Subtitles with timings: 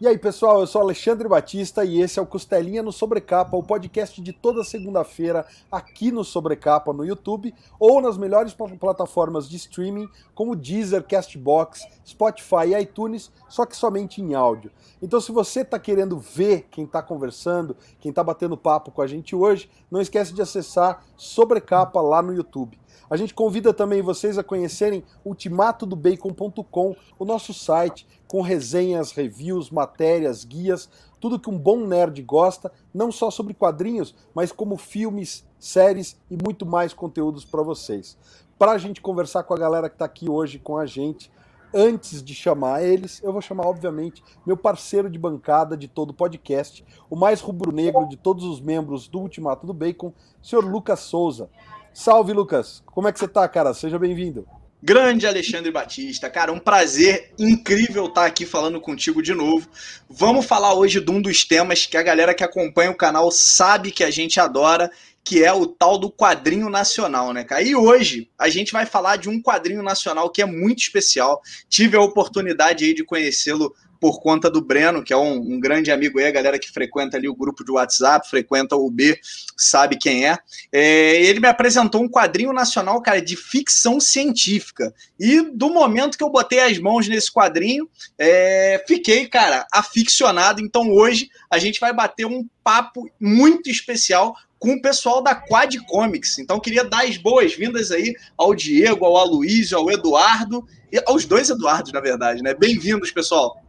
[0.00, 3.62] E aí, pessoal, eu sou Alexandre Batista e esse é o Costelinha no Sobrecapa, o
[3.62, 10.08] podcast de toda segunda-feira aqui no Sobrecapa no YouTube ou nas melhores plataformas de streaming
[10.34, 14.72] como Deezer, Castbox, Spotify e iTunes, só que somente em áudio.
[15.00, 19.06] Então, se você está querendo ver quem está conversando, quem está batendo papo com a
[19.06, 22.76] gente hoje, não esquece de acessar Sobrecapa lá no YouTube.
[23.08, 30.44] A gente convida também vocês a conhecerem ultimatodobacon.com, o nosso site com resenhas, reviews, matérias,
[30.44, 30.88] guias,
[31.20, 36.36] tudo que um bom nerd gosta, não só sobre quadrinhos, mas como filmes, séries e
[36.36, 38.16] muito mais conteúdos para vocês.
[38.58, 41.30] Para a gente conversar com a galera que está aqui hoje com a gente,
[41.74, 46.14] antes de chamar eles, eu vou chamar, obviamente, meu parceiro de bancada de todo o
[46.14, 51.50] podcast, o mais rubro-negro de todos os membros do Ultimato do Bacon, senhor Lucas Souza.
[51.96, 52.82] Salve, Lucas!
[52.86, 53.72] Como é que você tá, cara?
[53.72, 54.44] Seja bem-vindo.
[54.82, 59.68] Grande Alexandre Batista, cara, um prazer incrível estar aqui falando contigo de novo.
[60.10, 63.92] Vamos falar hoje de um dos temas que a galera que acompanha o canal sabe
[63.92, 64.90] que a gente adora,
[65.22, 67.62] que é o tal do quadrinho nacional, né, cara?
[67.62, 71.40] E hoje a gente vai falar de um quadrinho nacional que é muito especial.
[71.68, 73.72] Tive a oportunidade aí de conhecê-lo
[74.04, 77.16] por conta do Breno, que é um, um, grande amigo aí, a galera que frequenta
[77.16, 79.18] ali o grupo de WhatsApp, frequenta o B,
[79.56, 80.36] sabe quem é.
[80.70, 81.24] é.
[81.24, 84.92] Ele me apresentou um quadrinho nacional, cara, de ficção científica.
[85.18, 87.88] E do momento que eu botei as mãos nesse quadrinho,
[88.18, 90.60] é, fiquei, cara, aficionado.
[90.60, 95.78] Então hoje a gente vai bater um papo muito especial com o pessoal da Quad
[95.86, 96.38] Comics.
[96.38, 101.48] Então queria dar as boas-vindas aí ao Diego, ao Aloysio, ao Eduardo, e aos dois
[101.48, 102.52] Eduardos, na verdade, né?
[102.52, 103.63] Bem-vindos, pessoal.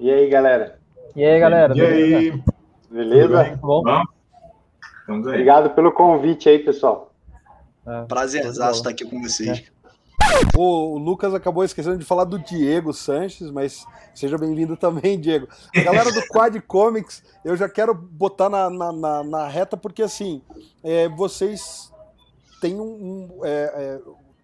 [0.00, 0.78] E aí, galera?
[1.14, 1.74] E aí, galera?
[1.74, 2.16] E beleza?
[2.16, 2.42] aí?
[2.90, 3.58] Beleza?
[3.60, 3.82] Bom?
[5.06, 5.34] Vamos aí.
[5.34, 7.12] Obrigado pelo convite aí, pessoal.
[7.86, 9.58] É, Prazerzaço estar aqui com vocês.
[9.58, 10.56] É.
[10.56, 13.84] O Lucas acabou esquecendo de falar do Diego Sanches, mas
[14.14, 15.46] seja bem-vindo também, Diego.
[15.76, 20.02] A galera do Quad Comics, eu já quero botar na, na, na, na reta, porque
[20.02, 20.40] assim,
[20.82, 21.92] é, vocês
[22.62, 22.84] têm um.
[22.84, 24.00] um é, é,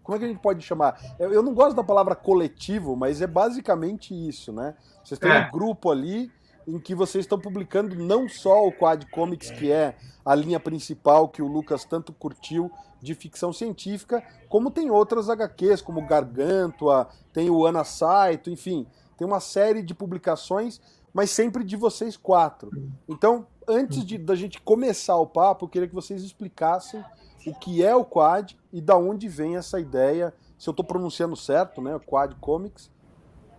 [0.07, 1.17] como é que a gente pode chamar?
[1.19, 4.77] Eu, eu não gosto da palavra coletivo, mas é basicamente isso, né?
[5.03, 5.49] Vocês têm é.
[5.49, 6.31] um grupo ali
[6.65, 11.29] em que vocês estão publicando não só o Quad Comics, que é a linha principal
[11.29, 12.71] que o Lucas tanto curtiu
[13.03, 18.87] de ficção científica, como tem outras HQs, como Gargantua, tem o Ana Saito, enfim,
[19.19, 20.81] tem uma série de publicações,
[21.13, 22.71] mas sempre de vocês quatro.
[23.09, 27.05] Então, antes de, da gente começar o papo, eu queria que vocês explicassem
[27.47, 31.37] o que é o Quad e da onde vem essa ideia, se eu estou pronunciando
[31.37, 32.91] certo, né, Quad Comics,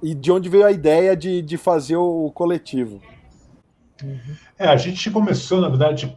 [0.01, 3.01] e de onde veio a ideia de, de fazer o coletivo?
[4.59, 6.15] É, a gente começou, na verdade,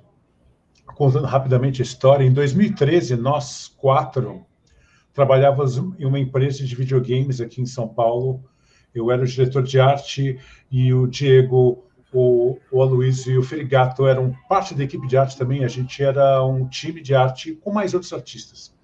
[0.94, 4.44] contando rapidamente a história, em 2013, nós quatro
[5.14, 8.44] trabalhávamos em uma empresa de videogames aqui em São Paulo.
[8.94, 10.38] Eu era o diretor de arte
[10.70, 15.36] e o Diego, o, o Aloysio e o Ferigato eram parte da equipe de arte
[15.36, 15.64] também.
[15.64, 18.74] A gente era um time de arte com mais outros artistas.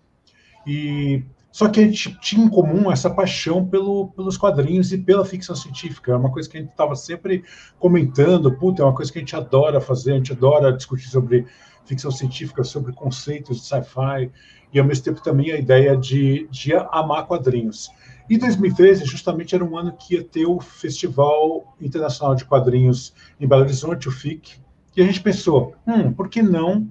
[0.67, 5.25] E só que a gente tinha em comum essa paixão pelo, pelos quadrinhos e pela
[5.25, 6.13] ficção científica.
[6.13, 7.45] É uma coisa que a gente estava sempre
[7.79, 8.53] comentando.
[8.53, 11.47] Puta, é uma coisa que a gente adora fazer, a gente adora discutir sobre
[11.87, 14.31] ficção científica, sobre conceitos de sci-fi,
[14.73, 17.91] e ao mesmo tempo também a ideia de, de amar quadrinhos.
[18.29, 23.47] E 2013, justamente, era um ano que ia ter o Festival Internacional de Quadrinhos em
[23.47, 24.59] Belo Horizonte, o FIC,
[24.97, 26.89] e a gente pensou, hum, por que não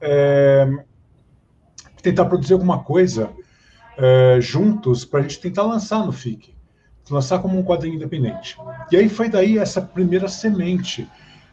[0.00, 0.68] é,
[2.02, 3.30] tentar produzir alguma coisa
[3.96, 6.54] é, juntos para a gente tentar lançar no FIC,
[7.08, 8.56] lançar como um quadrinho independente.
[8.90, 11.08] E aí foi daí essa primeira semente.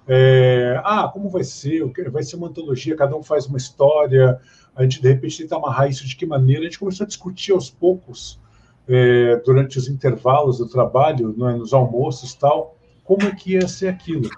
[0.08, 1.86] É, ah, como vai ser?
[2.10, 4.40] Vai ser uma antologia, cada um faz uma história,
[4.76, 6.62] a gente de repente tenta amarrar isso de que maneira?
[6.62, 8.40] A gente começou a discutir aos poucos,
[8.88, 13.88] é, durante os intervalos do trabalho, é, nos almoços tal, como é que ia ser
[13.90, 14.30] aquilo.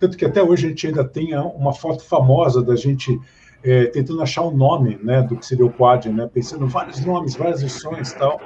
[0.00, 3.18] Tanto que até hoje a gente ainda tem uma foto famosa da gente
[3.62, 7.04] é, tentando achar um nome né, do que seria o quad, né, pensando em vários
[7.04, 8.40] nomes, várias versões tal.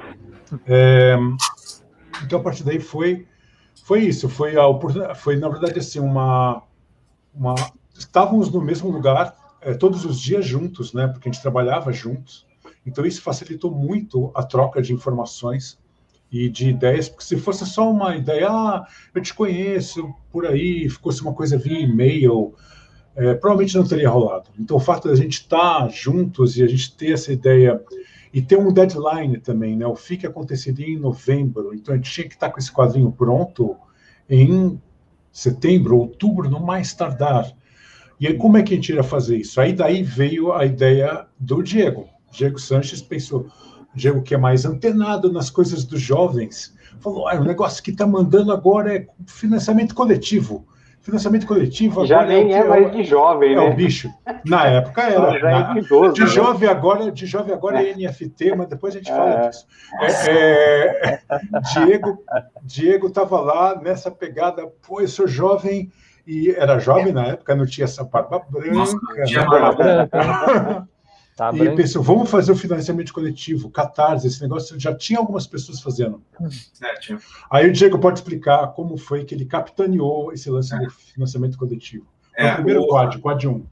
[0.65, 1.15] É,
[2.23, 3.27] então, a partir daí foi,
[3.83, 6.63] foi isso, foi, a, foi na verdade assim, uma,
[7.33, 7.55] uma...
[7.97, 12.45] Estávamos no mesmo lugar é, todos os dias juntos, né, porque a gente trabalhava juntos,
[12.85, 15.77] então isso facilitou muito a troca de informações
[16.31, 20.89] e de ideias, porque se fosse só uma ideia, ah, eu te conheço por aí,
[20.89, 22.55] fosse uma coisa via e-mail,
[23.15, 24.49] é, provavelmente não teria rolado.
[24.57, 27.79] Então, o fato de a gente estar tá juntos e a gente ter essa ideia
[28.33, 29.85] e ter um deadline também, né?
[29.85, 33.11] O FIC aconteceria em novembro, então a gente tinha que estar tá com esse quadrinho
[33.11, 33.77] pronto
[34.27, 34.81] em
[35.31, 37.51] setembro, outubro, no mais tardar.
[38.19, 39.61] E aí, como é que a gente iria fazer isso?
[39.61, 42.09] Aí daí veio a ideia do Diego.
[42.33, 43.47] Diego Sanches pensou,
[43.93, 48.05] Diego que é mais antenado nas coisas dos jovens, falou: ah, o negócio que está
[48.05, 50.67] mandando agora é financiamento coletivo.
[51.01, 53.65] Financiamento coletivo já nem é, é mais de jovem, é né?
[53.65, 54.09] É o bicho.
[54.45, 55.37] Na época era.
[55.37, 56.27] Já na, é idoso, de né?
[56.27, 59.49] jovem agora, de jovem agora é NFT, mas depois a gente fala é.
[59.49, 59.67] disso.
[60.29, 61.19] É,
[61.73, 62.23] Diego,
[62.63, 64.65] Diego estava lá nessa pegada.
[64.87, 65.91] Pô, eu sou jovem
[66.25, 68.71] e era jovem na época, não tinha essa barba branca.
[68.71, 70.87] Nossa, tinha barba branca.
[71.35, 71.77] Tá e branco.
[71.77, 76.21] pensou, vamos fazer o financiamento coletivo, catarse, esse negócio já tinha algumas pessoas fazendo.
[76.81, 77.19] É, tinha.
[77.49, 80.79] Aí o Diego pode explicar como foi que ele capitaneou esse lance é.
[80.79, 82.05] do financiamento coletivo.
[82.37, 83.65] É, o primeiro o quad, quad 1.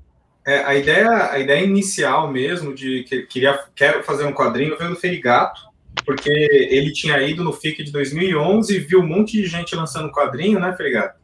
[0.45, 4.89] É, a, ideia, a ideia inicial mesmo de que queria, quero fazer um quadrinho veio
[4.89, 5.61] do Ferigato,
[6.03, 10.11] porque ele tinha ido no FIC de 2011 e viu um monte de gente lançando
[10.11, 11.19] quadrinho, né, Ferigato?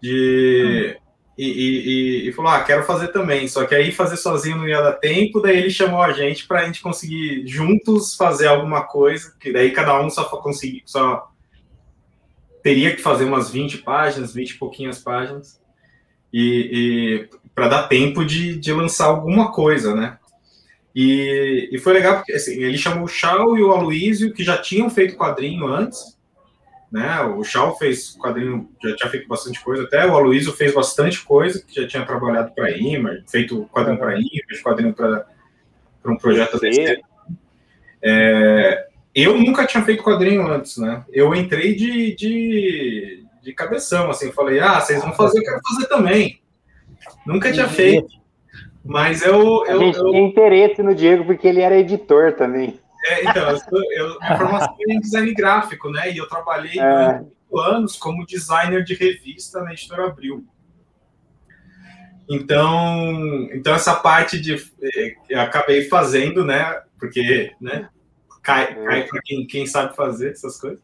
[0.00, 0.96] De,
[1.36, 3.48] e, e, e, falou: Ah, quero fazer também.
[3.48, 5.40] Só que aí fazer sozinho não ia dar tempo.
[5.40, 9.34] Daí ele chamou a gente para a gente conseguir juntos fazer alguma coisa.
[9.40, 11.30] Que daí cada um só conseguir, só
[12.62, 15.60] teria que fazer umas 20 páginas, 20 e pouquinhas páginas.
[16.32, 20.18] E, e para dar tempo de, de lançar alguma coisa, né?
[20.94, 24.58] E, e foi legal porque assim, ele chamou o Chau e o Aloysio, que já
[24.58, 26.18] tinham feito quadrinho antes,
[26.92, 27.22] né?
[27.22, 31.64] O Shaw fez quadrinho, já tinha feito bastante coisa, até o Aloysio fez bastante coisa,
[31.66, 35.26] que já tinha trabalhado para a Image, feito quadrinho para a Image, quadrinho para
[36.04, 37.00] um projeto desse.
[38.02, 41.02] É, eu nunca tinha feito quadrinho antes, né?
[41.10, 45.88] Eu entrei de, de, de cabeção, assim, falei, ah, vocês vão fazer, eu quero fazer
[45.88, 46.42] também.
[47.26, 48.20] Nunca tinha feito.
[48.84, 49.64] Mas eu.
[49.66, 49.92] eu eu...
[49.92, 52.78] tinha interesse no Diego porque ele era editor também.
[53.04, 56.12] É, então, eu, sou, eu, minha formação é em design gráfico, né?
[56.12, 57.20] E eu trabalhei é.
[57.20, 60.46] oito anos como designer de revista na editora Abril.
[62.28, 66.80] Então, então essa parte de eh, eu acabei fazendo, né?
[66.98, 67.88] Porque, né?
[68.42, 70.80] Cai, cai para quem, quem sabe fazer essas coisas.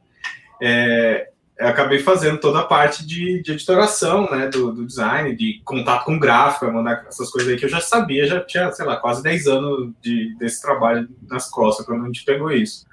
[0.61, 6.05] É, acabei fazendo toda a parte de, de editoração, né, do, do, design, de contato
[6.05, 9.23] com gráfico, mandar essas coisas aí que eu já sabia, já tinha, sei lá, quase
[9.23, 12.87] 10 anos de, desse trabalho nas costas quando a gente pegou isso.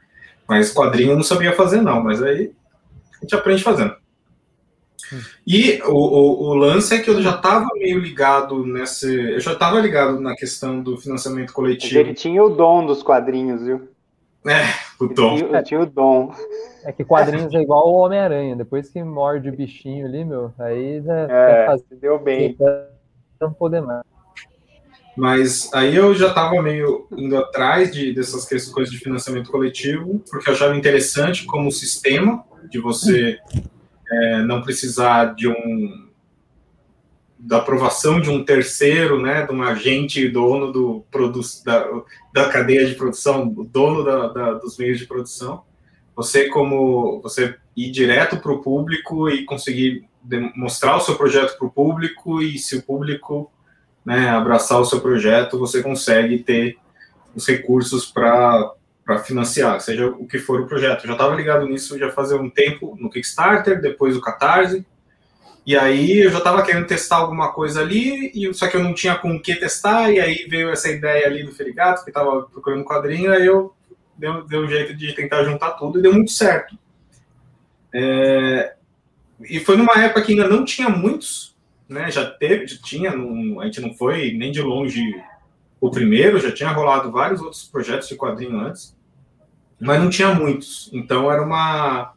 [0.48, 2.52] Mas quadrinho eu não sabia fazer, não, mas aí
[3.14, 3.96] a gente aprende fazendo.
[5.46, 9.34] E o, o, o lance é que eu já estava meio ligado nesse.
[9.34, 12.00] Eu já estava ligado na questão do financiamento coletivo.
[12.00, 13.88] Ele tinha o dom dos quadrinhos, viu?
[14.46, 15.38] É, o dom.
[15.40, 16.32] Eu tinha o dom.
[16.84, 18.56] É que quadrinhos é igual o Homem-Aranha.
[18.56, 21.96] Depois que morde o bichinho ali, meu, aí já é, fazer...
[22.00, 22.56] deu bem.
[23.42, 24.04] Não poder mais.
[25.18, 30.50] Mas aí eu já estava meio indo atrás de, dessas questões de financiamento coletivo, porque
[30.50, 33.40] eu achava interessante como sistema de você
[34.12, 36.05] é, não precisar de um
[37.38, 41.88] da aprovação de um terceiro, né, de um agente dono do produ da,
[42.34, 45.64] da cadeia de produção, dono da, da, dos meios de produção.
[46.16, 50.08] Você como você ir direto para o público e conseguir
[50.56, 53.52] mostrar o seu projeto para o público e se o público
[54.04, 56.78] né, abraçar o seu projeto, você consegue ter
[57.36, 58.74] os recursos para
[59.04, 61.04] para financiar, seja o que for o projeto.
[61.04, 64.84] Eu já estava ligado nisso já fazia um tempo no Kickstarter, depois o Catarse,
[65.66, 68.94] e aí eu já estava querendo testar alguma coisa ali, e só que eu não
[68.94, 72.44] tinha com o que testar, e aí veio essa ideia ali do Ferigato, que estava
[72.44, 73.74] procurando um quadrinho, aí eu
[74.16, 76.78] deu, deu um jeito de tentar juntar tudo e deu muito certo.
[77.94, 78.76] É,
[79.50, 81.56] e foi numa época que ainda não tinha muitos,
[81.88, 82.12] né?
[82.12, 85.02] Já teve, já tinha, não, a gente não foi nem de longe
[85.80, 88.96] o primeiro, já tinha rolado vários outros projetos de quadrinho antes,
[89.80, 90.90] mas não tinha muitos.
[90.94, 92.15] Então era uma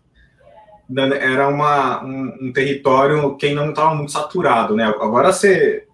[0.96, 4.84] era uma, um, um território que não estava muito saturado, né?
[4.84, 5.86] Agora você,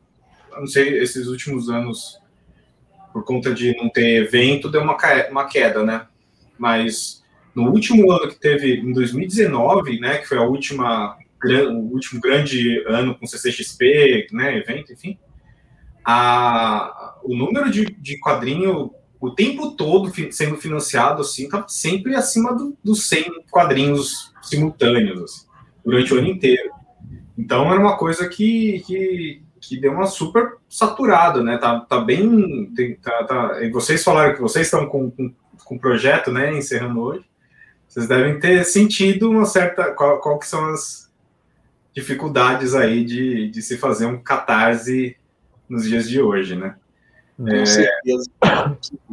[0.53, 2.19] não sei, esses últimos anos,
[3.13, 4.97] por conta de não ter evento, deu uma,
[5.31, 6.07] uma queda, né?
[6.57, 7.25] Mas
[7.55, 12.83] no último ano que teve, em 2019, né, que foi a última, o último grande
[12.87, 15.19] ano com CCXP, né, evento, enfim,
[16.05, 22.53] a, o número de, de quadrinho o tempo todo sendo financiado assim, tá sempre acima
[22.53, 25.47] dos do 100 quadrinhos simultâneos, assim,
[25.85, 26.71] durante o ano inteiro.
[27.37, 31.59] Então era uma coisa que, que, que deu uma super saturada, né?
[31.59, 32.73] Tá, tá bem.
[32.75, 35.33] Tem, tá, tá, vocês falaram que vocês estão com, com,
[35.65, 36.57] com projeto, né?
[36.57, 37.25] Encerrando hoje.
[37.89, 39.93] Vocês devem ter sentido uma certa.
[39.93, 41.13] Qual, qual que são as
[41.95, 45.17] dificuldades aí de, de se fazer um catarse
[45.69, 46.77] nos dias de hoje, né?
[47.37, 48.31] Com é, certeza.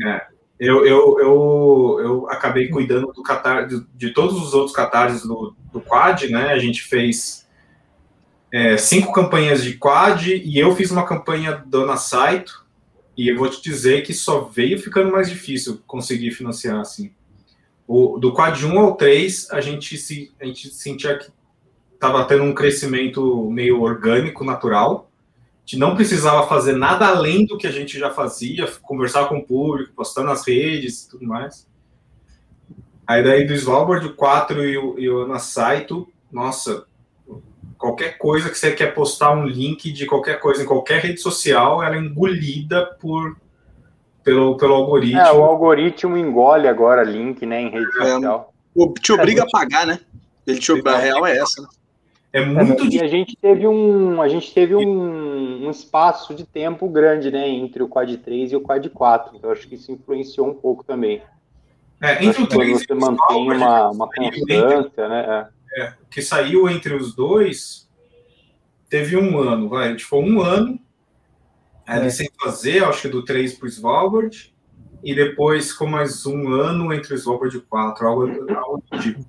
[0.04, 0.28] É,
[0.62, 5.56] eu, eu, eu, eu acabei cuidando do catar, de, de todos os outros catarses do,
[5.74, 6.52] do Quad, né?
[6.52, 7.50] A gente fez
[8.54, 12.64] é, cinco campanhas de Quad e eu fiz uma campanha Dona Saito.
[13.18, 17.12] E eu vou te dizer que só veio ficando mais difícil conseguir financiar assim.
[17.88, 21.30] O, do quad 1 ao 3, a gente, se, a gente sentia que
[21.94, 25.11] estava tendo um crescimento meio orgânico, natural.
[25.62, 29.38] A gente não precisava fazer nada além do que a gente já fazia, conversar com
[29.38, 31.68] o público, postar nas redes e tudo mais.
[33.06, 36.86] Aí daí do Svalbard 4 e o, e o Anasaito, nossa,
[37.78, 41.82] qualquer coisa que você quer postar um link de qualquer coisa em qualquer rede social,
[41.84, 43.36] ela é engolida por
[44.24, 45.20] pelo, pelo algoritmo.
[45.20, 48.54] É, o algoritmo engole agora link, né, em rede é, social.
[49.02, 50.00] Te obriga a pagar, né?
[50.46, 51.68] Ele te obriga, a real é essa, né?
[52.34, 56.46] É muito é, E a gente teve um, a gente teve um, um, espaço de
[56.46, 59.40] tempo grande, né, entre o Quad 3 e o Quad 4.
[59.42, 61.22] Eu acho que isso influenciou um pouco também.
[62.02, 65.50] É, entre o 3 você mantém uma, uma constância, né?
[65.76, 65.82] É.
[65.82, 67.90] é, que saiu entre os dois,
[68.90, 70.80] teve um ano, vai, a gente foi um ano
[71.86, 72.10] ali é.
[72.10, 74.54] sem fazer, acho que do 3 para o Svalbard,
[75.04, 79.00] e depois com mais um ano entre o Svalbard e o 4, algo, algo do
[79.00, 79.26] tipo.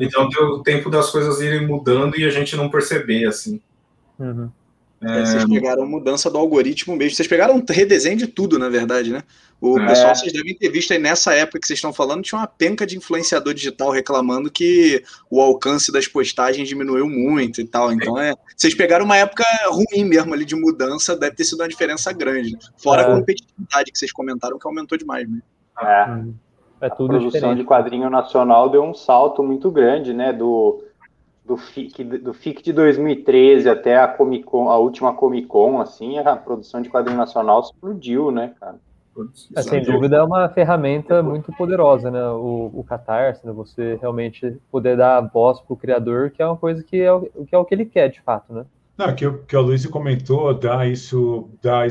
[0.00, 0.30] Então assim.
[0.30, 3.60] deu o tempo das coisas irem mudando e a gente não perceber, assim.
[4.18, 4.50] Uhum.
[5.00, 5.24] É...
[5.24, 7.14] Vocês pegaram mudança do algoritmo mesmo.
[7.14, 9.22] Vocês pegaram redesenho de tudo, na verdade, né?
[9.60, 9.86] O é.
[9.86, 12.86] pessoal, vocês devem ter visto aí nessa época que vocês estão falando, tinha uma penca
[12.86, 17.92] de influenciador digital reclamando que o alcance das postagens diminuiu muito e tal.
[17.92, 18.34] Então, é.
[18.56, 22.56] Vocês pegaram uma época ruim mesmo ali de mudança, deve ter sido uma diferença grande.
[22.76, 23.04] Fora é.
[23.04, 25.40] a competitividade que vocês comentaram, que aumentou demais, né?
[25.80, 26.47] É.
[26.80, 27.58] É tudo a produção diferente.
[27.58, 30.32] de quadrinho nacional deu um salto muito grande, né?
[30.32, 30.82] Do
[31.48, 36.18] do FIC, do FIC de 2013 até a Comic Con, a última Comic Con, assim,
[36.18, 38.76] a produção de quadrinho nacional explodiu, né, cara?
[39.56, 42.22] É, sem dúvida é uma ferramenta muito poderosa, né?
[42.28, 43.52] O, o Catarse, né?
[43.52, 47.22] você realmente poder dar voz para o criador, que é uma coisa que é, o,
[47.44, 48.64] que é o que ele quer, de fato, né?
[48.96, 51.86] Não, que, que o Luiz comentou, dá isso, dá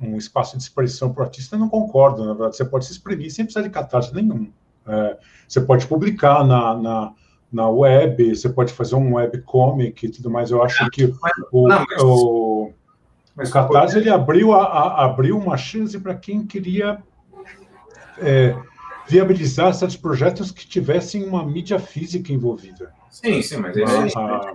[0.00, 2.56] um espaço de expressão para o artista, eu não concordo, na verdade.
[2.56, 4.50] Você pode se exprimir sem precisar de catarse nenhum.
[4.86, 7.12] É, você pode publicar na, na
[7.52, 10.50] na web, você pode fazer um webcomic e tudo mais.
[10.50, 11.12] Eu acho que
[11.50, 12.72] o, não, mas, o,
[13.36, 13.98] o Catarse pode...
[13.98, 17.02] ele abriu, a, a, abriu uma chance para quem queria
[18.18, 18.54] é,
[19.08, 22.92] viabilizar certos projetos que tivessem uma mídia física envolvida.
[23.10, 24.52] Sim, sim, mas, mas, ah,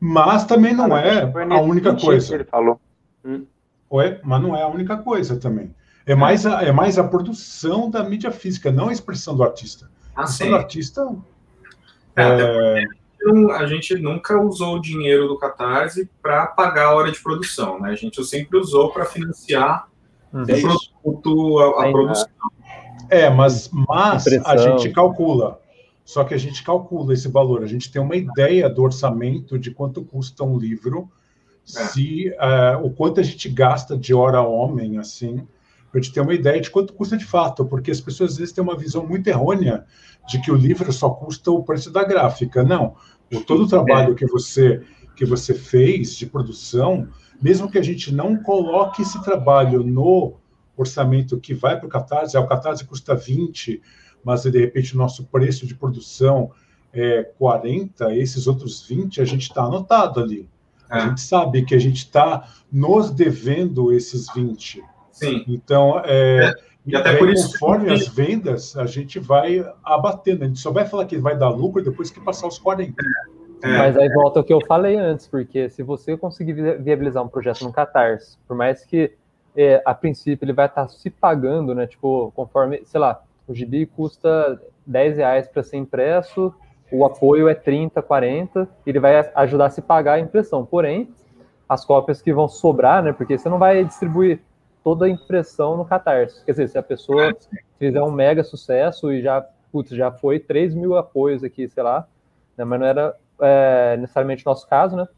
[0.00, 2.34] mas também não é a única coisa.
[2.34, 2.80] Ele falou.
[3.24, 3.46] Hum.
[3.92, 5.74] Ué, mas não é a única coisa também.
[6.04, 9.90] É mais a, é mais a produção da mídia física, não a expressão do artista.
[10.14, 10.50] Ah, a expressão sim.
[10.50, 11.16] do artista
[12.16, 12.84] é,
[13.54, 17.90] a gente nunca usou o dinheiro do Catarse para pagar a hora de produção, né?
[17.90, 19.88] A gente sempre usou para financiar
[20.32, 20.44] uhum.
[21.02, 22.28] o produto, a, a produção.
[23.10, 25.60] É, mas, mas a gente calcula.
[26.04, 27.62] Só que a gente calcula esse valor.
[27.62, 31.15] A gente tem uma ideia do orçamento de quanto custa um livro, é.
[31.66, 35.46] Se uh, o quanto a gente gasta de hora homem, assim,
[35.90, 38.38] para a gente ter uma ideia de quanto custa de fato, porque as pessoas às
[38.38, 39.84] vezes têm uma visão muito errônea
[40.28, 42.62] de que o livro só custa o preço da gráfica.
[42.62, 42.94] Não.
[43.32, 44.80] O, todo o trabalho que você,
[45.16, 47.08] que você fez de produção,
[47.42, 50.34] mesmo que a gente não coloque esse trabalho no
[50.76, 53.82] orçamento que vai para o Catarse, ah, o Catarse custa 20,
[54.22, 56.52] mas de repente o nosso preço de produção
[56.92, 60.48] é 40, esses outros 20 a gente está anotado ali.
[60.90, 60.96] É.
[60.96, 64.82] A gente sabe que a gente está nos devendo esses 20.
[65.10, 65.44] Sim.
[65.48, 66.52] Então, é, é.
[66.86, 67.52] E até por isso.
[67.52, 70.44] Conforme as vendas, a gente vai abatendo.
[70.44, 72.94] A gente só vai falar que vai dar lucro depois que passar os 40.
[73.62, 73.78] É.
[73.78, 77.64] Mas aí volta o que eu falei antes, porque se você conseguir viabilizar um projeto
[77.64, 79.12] no Catarse, por mais que
[79.56, 81.86] é, a princípio ele vai estar se pagando, né?
[81.86, 86.54] Tipo, conforme, sei lá, o gibi custa 10 reais para ser impresso,
[86.90, 90.64] o apoio é 30, 40, ele vai ajudar a se pagar a impressão.
[90.64, 91.10] Porém,
[91.68, 93.12] as cópias que vão sobrar, né?
[93.12, 94.40] Porque você não vai distribuir
[94.84, 96.44] toda a impressão no Catarse.
[96.44, 97.36] Quer dizer, se a pessoa
[97.78, 102.06] fizer um mega sucesso e já, putz, já foi 3 mil apoios aqui, sei lá,
[102.56, 105.08] né, mas não era é, necessariamente o nosso caso, né?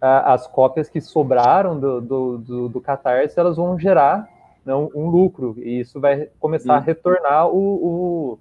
[0.00, 4.28] As cópias que sobraram do, do, do, do Catarse, elas vão gerar
[4.64, 8.38] né, um, um, lucro, e isso vai começar a retornar o, o,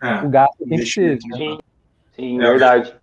[0.00, 1.24] é, o gasto que a gente fez.
[1.26, 1.58] Né?
[2.22, 2.94] Sim, verdade.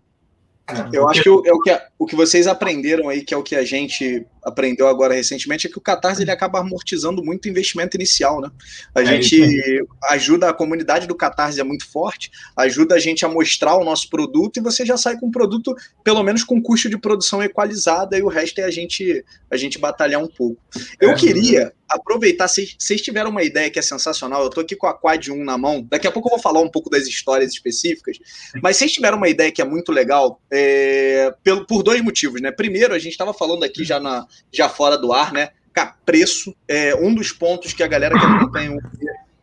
[0.94, 3.44] Eu acho que, o, é o que o que vocês aprenderam aí, que é o
[3.44, 7.50] que a gente aprendeu agora recentemente, é que o Catarse ele acaba amortizando muito o
[7.50, 8.50] investimento inicial, né?
[8.96, 9.88] A é gente isso.
[10.10, 14.10] ajuda, a comunidade do Catarse é muito forte, ajuda a gente a mostrar o nosso
[14.10, 18.16] produto e você já sai com um produto, pelo menos com custo de produção equalizado,
[18.16, 20.62] e o resto é a gente, a gente batalhar um pouco.
[21.02, 24.88] Eu é, queria aproveitar, vocês tiveram uma ideia que é sensacional, eu tô aqui com
[24.88, 27.52] a Quad 1 na mão, daqui a pouco eu vou falar um pouco das histórias
[27.52, 28.18] específicas,
[28.62, 32.52] mas vocês tiveram uma ideia que é muito legal, é, pelo, por dois motivos, né?
[32.52, 35.50] Primeiro, a gente estava falando aqui já, na, já fora do ar, né?
[35.74, 38.80] Cara, preço é um dos pontos que a galera que acompanha o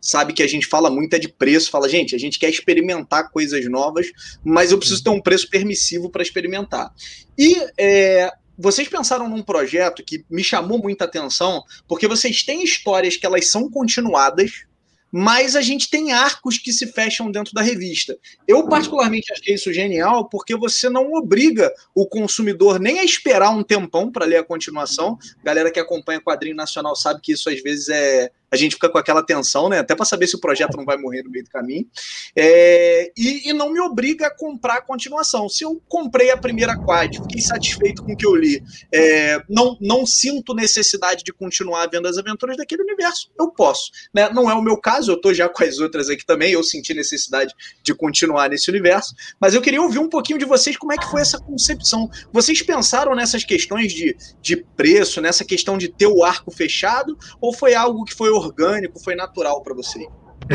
[0.07, 3.31] sabe que a gente fala muito é de preço, fala, gente, a gente quer experimentar
[3.31, 4.07] coisas novas,
[4.45, 6.93] mas eu preciso ter um preço permissivo para experimentar.
[7.37, 13.17] E é, vocês pensaram num projeto que me chamou muita atenção, porque vocês têm histórias
[13.17, 14.65] que elas são continuadas,
[15.11, 18.17] mas a gente tem arcos que se fecham dentro da revista.
[18.47, 23.63] Eu, particularmente, achei isso genial, porque você não obriga o consumidor nem a esperar um
[23.63, 25.17] tempão para ler a continuação.
[25.43, 28.99] Galera que acompanha quadrinho nacional sabe que isso às vezes é, a gente fica com
[28.99, 29.81] aquela tensão, né?
[29.81, 31.87] Até para saber se o projeto não vai morrer no meio do caminho.
[32.35, 35.49] É, e, e, não me obriga a comprar a continuação.
[35.49, 38.63] Se eu comprei a primeira quad, fiquei satisfeito com o que eu li,
[38.93, 43.91] é, não, não sinto necessidade de continuar vendo as aventuras daquele universo, eu posso.
[44.15, 44.29] Né?
[44.31, 46.95] Não é o meu caso, eu tô já com as outras aqui também, eu senti
[46.95, 50.97] necessidade de continuar nesse universo, mas eu queria ouvir um pouquinho de vocês como é
[50.97, 52.09] que foi essa concepção.
[52.33, 57.53] Vocês pensaram nessas questões de, de preço, nessa questão de ter o arco fechado, ou
[57.53, 60.07] foi algo que foi orgânico, foi natural para você?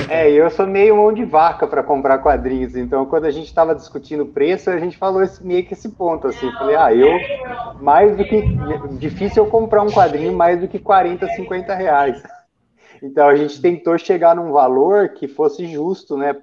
[0.10, 3.76] É, eu sou meio mão de vaca para comprar quadrinhos, então quando a gente estava
[3.76, 7.10] discutindo preço, a gente falou esse, meio que esse ponto, assim, falei, ah, eu,
[7.82, 8.42] mais do que,
[8.98, 12.24] difícil eu comprar um quadrinho mais do que 40, 50 reais.
[13.04, 16.38] Então a gente tentou chegar num valor que fosse justo, né,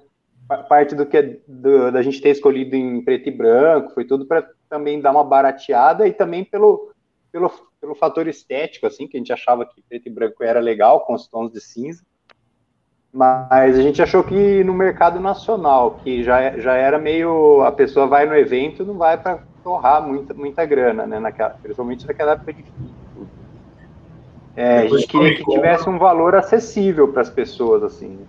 [0.67, 4.45] parte do que do, da gente ter escolhido em preto e branco, foi tudo para
[4.69, 6.88] também dar uma barateada e também pelo,
[7.31, 11.01] pelo pelo fator estético, assim, que a gente achava que preto e branco era legal,
[11.01, 12.03] com os tons de cinza.
[13.11, 17.63] Mas a gente achou que no mercado nacional, que já, já era meio.
[17.63, 21.19] A pessoa vai no evento não vai para torrar muita, muita grana, né?
[21.19, 22.63] Naquela, principalmente naquela época de
[24.55, 28.19] é, a gente queria que tivesse um valor acessível para as pessoas, assim.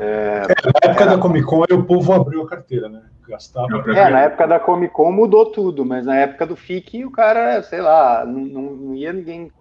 [0.00, 3.02] É, na época da Comic Con, o povo abriu a carteira, né?
[3.28, 3.68] Gastava.
[3.90, 7.62] É, na época da Comic Con mudou tudo, mas na época do FIC o cara,
[7.62, 9.52] sei lá, não, não ia ninguém.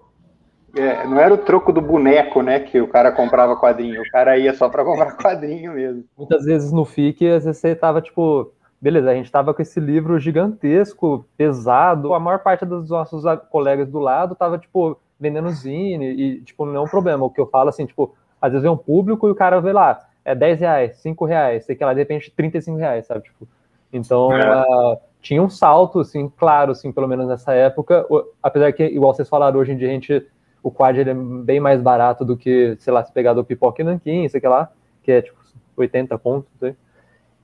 [0.78, 2.62] É, não era o troco do boneco, né?
[2.62, 6.06] Que o cara comprava quadrinho, o cara ia só para comprar quadrinho mesmo.
[6.18, 9.80] Muitas vezes no FIC, às vezes você tava tipo, beleza, a gente tava com esse
[9.80, 16.12] livro gigantesco, pesado, a maior parte dos nossos colegas do lado tava, tipo, vendendo zine,
[16.12, 17.26] e, tipo, não é um problema.
[17.26, 19.74] O que eu falo, assim, tipo, às vezes vem um público e o cara vê
[19.74, 23.24] lá, é 10 reais, 5 reais, sei que lá, de repente 35 reais, sabe?
[23.24, 23.48] Tipo,
[23.92, 24.62] então, é.
[24.62, 28.06] uh, tinha um salto, assim, claro, assim, pelo menos nessa época,
[28.42, 30.26] apesar que, igual vocês falaram, hoje em dia a gente,
[30.62, 33.82] o quad ele é bem mais barato do que, sei lá, se pegar do Pipoca
[33.82, 34.72] e Nanquim, sei que lá,
[35.04, 35.38] que é, tipo,
[35.76, 36.76] 80 pontos, sei.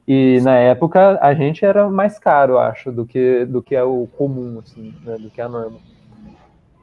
[0.07, 4.07] E na época a gente era mais caro, acho, do que, do que é o
[4.17, 5.79] comum, assim, né, do que é a norma.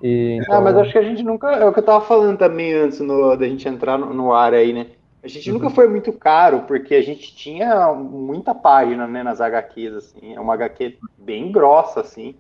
[0.03, 0.57] E, então...
[0.57, 1.53] Ah, mas acho que a gente nunca.
[1.53, 4.53] É o que eu tava falando também antes no, da gente entrar no, no ar
[4.53, 4.89] aí, né?
[5.23, 5.59] A gente uhum.
[5.59, 10.35] nunca foi muito caro, porque a gente tinha muita página né, nas HQs, assim.
[10.35, 12.35] É uma HQ bem grossa, assim.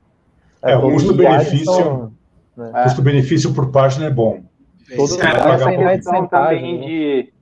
[0.60, 2.12] É, o custo-benefício.
[2.56, 2.82] Né?
[2.82, 4.42] Custo-benefício por página é bom.
[4.96, 6.86] Todo é, essa questão também né?
[6.86, 7.32] de.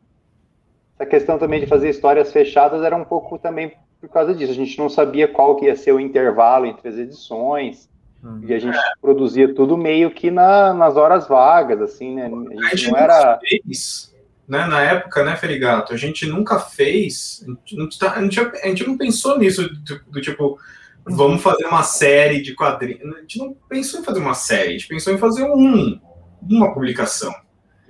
[0.98, 4.53] Essa questão também de fazer histórias fechadas era um pouco também por causa disso.
[4.53, 7.88] A gente não sabia qual que ia ser o intervalo entre as edições.
[8.22, 8.42] Uhum.
[8.46, 12.26] E a gente produzia tudo meio que na, nas horas vagas, assim, né?
[12.26, 13.38] A gente, a gente não era.
[13.38, 14.14] Fez,
[14.50, 15.94] né, na época, né, Feligato?
[15.94, 17.44] A gente nunca fez.
[17.46, 20.58] A gente não, tá, a gente, a gente não pensou nisso, do, do tipo,
[21.04, 23.14] vamos fazer uma série de quadrinhos.
[23.16, 26.00] A gente não pensou em fazer uma série, a gente pensou em fazer um,
[26.42, 27.32] uma publicação.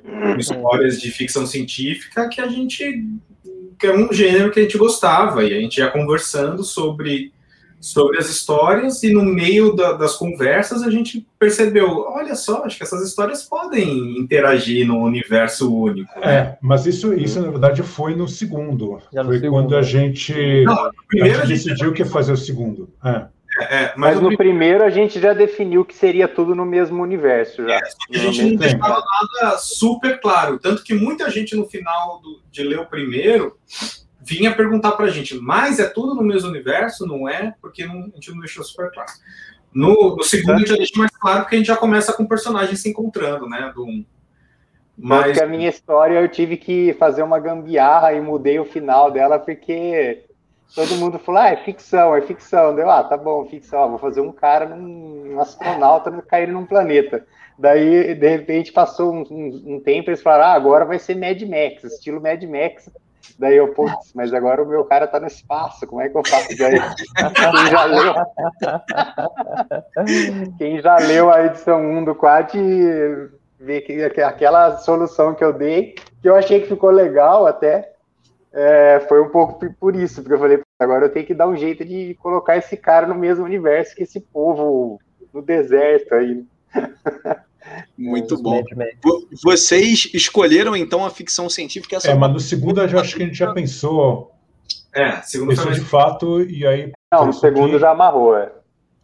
[0.05, 0.37] Uhum.
[0.37, 3.07] Histórias de ficção científica que a gente.
[3.79, 7.33] que é um gênero que a gente gostava, e a gente ia conversando sobre
[7.81, 12.77] sobre as histórias e no meio da, das conversas a gente percebeu, olha só, acho
[12.77, 16.13] que essas histórias podem interagir no universo único.
[16.21, 19.01] É, mas isso, isso na verdade foi no segundo.
[19.13, 19.53] Já foi segundo.
[19.53, 22.91] quando a gente, Não, primeiro a gente decidiu que ia fazer o segundo.
[23.03, 23.25] É.
[23.59, 27.03] É, é, mas, mas, no primeiro a gente já definiu que seria tudo no mesmo
[27.03, 27.75] universo já.
[27.75, 27.81] É,
[28.15, 32.63] a gente não deixava nada super claro, tanto que muita gente no final do, de
[32.63, 33.57] ler o primeiro
[34.21, 37.07] vinha perguntar para a gente, mas é tudo no mesmo universo?
[37.07, 37.55] Não é?
[37.61, 39.11] Porque não, a gente não deixou super claro.
[39.73, 42.27] No, no segundo, a gente já deixa mais claro porque a gente já começa com
[42.27, 43.73] personagens se encontrando, né?
[43.75, 44.05] Do um.
[44.97, 49.11] Mas Porque a minha história eu tive que fazer uma gambiarra e mudei o final
[49.11, 50.27] dela porque
[50.75, 52.75] todo mundo falou, ah, é ficção, é ficção.
[52.75, 57.27] Deu, ah, tá bom, ficção, vou fazer um cara, num, um astronauta cair num planeta.
[57.59, 61.41] Daí, de repente, passou um, um, um tempo, eles falaram, ah, agora vai ser Mad
[61.43, 62.91] Max, estilo Mad Max,
[63.39, 66.23] Daí eu, putz, mas agora o meu cara tá no espaço, como é que eu
[66.27, 66.49] faço?
[66.59, 66.79] Daí,
[67.35, 68.15] quem já leu,
[70.59, 72.55] quem já leu a edição 1 do Quad
[73.59, 77.93] vê que aquela solução que eu dei, que eu achei que ficou legal até,
[78.53, 81.57] é, foi um pouco por isso, porque eu falei, agora eu tenho que dar um
[81.57, 84.99] jeito de colocar esse cara no mesmo universo que esse povo
[85.33, 86.45] no deserto aí.
[87.97, 88.63] Muito bom.
[89.43, 91.97] Vocês escolheram então a ficção científica?
[91.97, 94.33] Essa é, mas no segundo eu acho que a gente já pensou.
[94.93, 96.93] É, segundo pensou de fato, e aí.
[97.13, 97.79] Não, no segundo que...
[97.79, 98.53] já amarrou, é.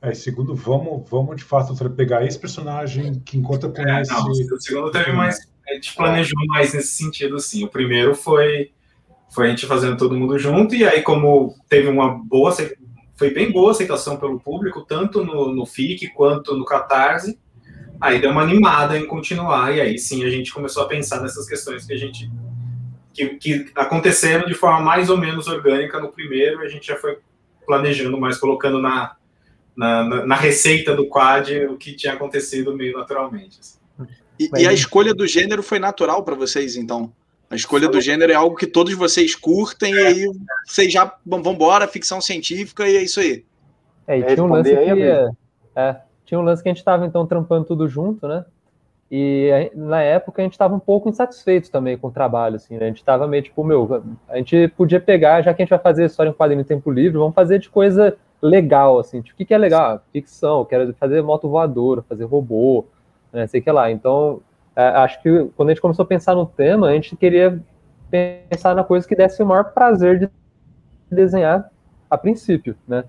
[0.01, 4.13] Aí, segundo, vamos, vamos de fato pegar esse personagem que encontra com é, esse.
[4.13, 5.39] Não, o segundo teve mais.
[5.69, 7.65] A gente planejou mais nesse sentido, sim.
[7.65, 8.71] O primeiro foi,
[9.31, 12.55] foi a gente fazendo todo mundo junto, e aí, como teve uma boa.
[13.17, 17.39] Foi bem boa aceitação pelo público, tanto no, no FIC quanto no Catarse.
[18.01, 21.49] Aí deu uma animada em continuar, e aí sim a gente começou a pensar nessas
[21.49, 22.31] questões que a gente.
[23.13, 26.97] que, que aconteceram de forma mais ou menos orgânica no primeiro, e a gente já
[26.97, 27.19] foi
[27.67, 29.17] planejando mais, colocando na,
[29.77, 33.59] na, na, na receita do quad o que tinha acontecido meio naturalmente.
[33.61, 33.77] Assim.
[34.39, 37.13] E, e, a escolha do gênero foi natural para vocês, então?
[37.49, 39.97] A escolha do gênero é algo que todos vocês curtem é.
[39.97, 40.31] e aí
[40.67, 43.45] vocês já vão embora, ficção científica e é isso aí.
[44.07, 45.29] É, e tinha um lance que, é,
[45.77, 48.45] é, tinha um lance que a gente estava então trampando tudo junto, né?
[49.11, 52.85] E na época a gente estava um pouco insatisfeito também com o trabalho, assim, né?
[52.85, 55.79] A gente estava meio tipo, meu, a gente podia pegar, já que a gente vai
[55.79, 59.23] fazer história em quadrinho em tempo livre, vamos fazer de coisa legal, assim.
[59.23, 60.03] Tipo, o que, que é legal?
[60.13, 62.85] Ficção, quero fazer moto voadora, fazer robô,
[63.33, 63.91] né, sei que lá.
[63.91, 64.41] Então,
[64.75, 67.63] acho que quando a gente começou a pensar no tema, a gente queria
[68.11, 70.29] pensar na coisa que desse o maior prazer de
[71.11, 71.71] desenhar
[72.11, 73.05] a princípio, né?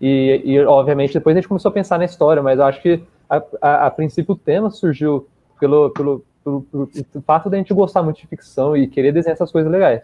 [0.00, 3.02] E, e obviamente, depois a gente começou a pensar na história, mas eu acho que
[3.28, 5.26] a, a, a princípio o tema surgiu
[5.58, 6.88] pelo, pelo, pelo, pelo,
[7.26, 10.02] fato de a gente gostar muito de ficção e querer desenhar essas coisas legais.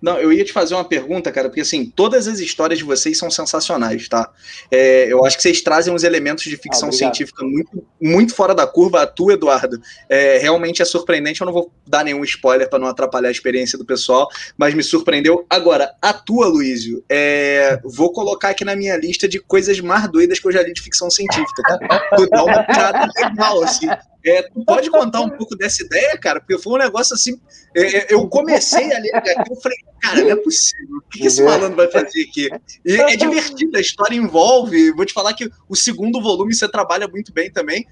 [0.00, 3.18] Não, eu ia te fazer uma pergunta, cara, porque assim, todas as histórias de vocês
[3.18, 4.30] são sensacionais, tá?
[4.70, 8.54] É, eu acho que vocês trazem uns elementos de ficção ah, científica muito, muito fora
[8.54, 9.02] da curva.
[9.02, 11.40] A tua, Eduardo, é, realmente é surpreendente.
[11.40, 14.82] Eu não vou dar nenhum spoiler para não atrapalhar a experiência do pessoal, mas me
[14.82, 15.44] surpreendeu.
[15.50, 20.38] Agora, a tua, Luísio, é, vou colocar aqui na minha lista de coisas mais doidas
[20.38, 21.78] que eu já li de ficção científica, tá?
[22.16, 23.88] Tu dá uma tirada legal, assim.
[24.24, 26.40] É, tu pode contar um pouco dessa ideia, cara?
[26.40, 27.40] Porque foi um negócio assim.
[27.74, 29.10] É, é eu comecei a ler,
[29.48, 30.96] eu falei, cara, não é possível.
[30.96, 32.48] O que, esse malandro vai fazer aqui?
[32.84, 34.92] E é divertido, a história envolve.
[34.92, 37.86] Vou te falar que o segundo volume você trabalha muito bem também.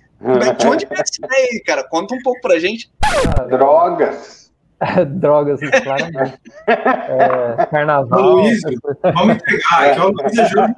[0.58, 1.84] De onde vem essa ideia aí, cara?
[1.84, 2.90] Conta um pouco pra gente.
[3.48, 4.50] Drogas.
[5.06, 6.38] Drogas, claramente.
[6.66, 8.20] É, carnaval.
[8.20, 8.60] Luiz,
[9.02, 9.90] vamos entregar.
[9.90, 10.74] Aqui é o Luiz é Jojo.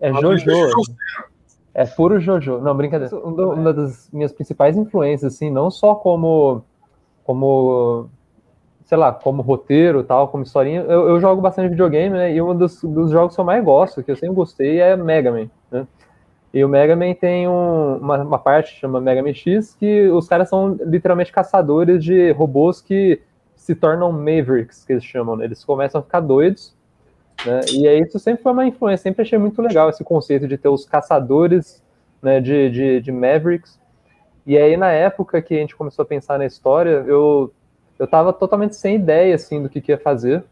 [0.00, 0.82] É Jojo.
[1.74, 2.60] É puro Jojo.
[2.60, 3.14] Não, brincadeira.
[3.16, 6.62] Uma das minhas principais influências, assim, não só como,
[7.24, 8.08] como
[8.84, 12.34] sei lá, como roteiro tal, como historinha, eu, eu jogo bastante videogame, né?
[12.34, 15.32] E um dos, dos, jogos que eu mais gosto, que eu sempre gostei, é Mega
[15.32, 15.86] Man, né?
[16.52, 20.28] E o Mega Man tem um, uma, uma parte chama Mega Man X, que os
[20.28, 23.20] caras são literalmente caçadores de robôs que
[23.56, 25.46] se tornam Mavericks, que eles chamam, né?
[25.46, 26.74] Eles começam a ficar doidos
[27.44, 27.60] né?
[27.72, 30.68] E aí isso sempre foi uma influência, sempre achei muito legal esse conceito de ter
[30.68, 31.82] os caçadores
[32.22, 33.78] né, de, de, de Mavericks.
[34.46, 37.52] E aí na época que a gente começou a pensar na história, eu
[37.98, 40.44] eu estava totalmente sem ideia assim do que, que ia fazer.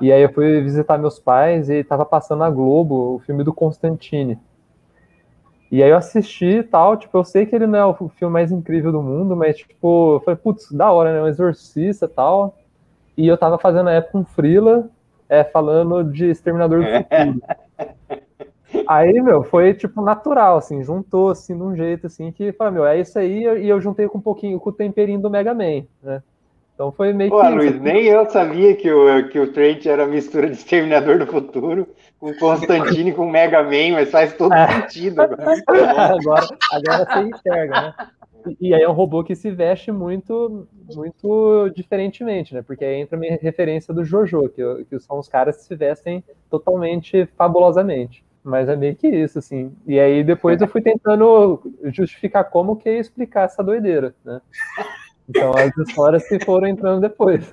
[0.00, 3.52] E aí eu fui visitar meus pais e estava passando na Globo o filme do
[3.52, 4.38] Constantine.
[5.70, 8.32] E aí eu assisti e tal, tipo, eu sei que ele não é o filme
[8.32, 11.22] mais incrível do mundo, mas tipo, foi putz, da hora, né?
[11.22, 12.58] Um exorcista e tal.
[13.16, 14.88] E eu tava fazendo na época um freela
[15.28, 17.42] é, falando de Exterminador do Futuro.
[18.86, 22.86] Aí, meu, foi tipo natural, assim, juntou assim de um jeito assim que, falei, meu,
[22.86, 25.84] é isso aí, e eu juntei com um pouquinho com o temperinho do Mega Man,
[26.02, 26.22] né?
[26.82, 27.48] Então foi meio Pô, que.
[27.48, 31.86] Luiz, nem eu sabia que o, que o Trent era mistura de Exterminador do Futuro
[32.18, 34.66] com Constantine com Mega Man, mas faz todo é.
[34.66, 35.44] sentido agora.
[36.18, 36.48] agora.
[36.72, 37.94] Agora você enxerga, né?
[38.60, 42.62] E aí é um robô que se veste muito, muito diferentemente, né?
[42.62, 45.76] Porque aí entra a minha referência do Jojo, que, que são os caras que se
[45.76, 48.24] vestem totalmente fabulosamente.
[48.42, 49.72] Mas é meio que isso, assim.
[49.86, 54.40] E aí depois eu fui tentando justificar como que ia explicar essa doideira, né?
[55.28, 57.52] Então as histórias que foram entrando depois.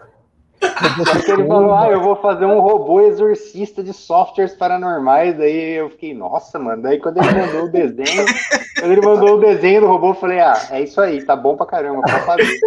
[0.61, 5.37] Ele falou, ah, eu vou fazer um robô exorcista de softwares paranormais.
[5.37, 6.81] Daí eu fiquei, nossa, mano.
[6.81, 8.25] Daí quando ele mandou o desenho,
[8.79, 11.55] quando ele mandou o desenho do robô, eu falei, ah, é isso aí, tá bom
[11.55, 12.59] pra caramba, pra fazer.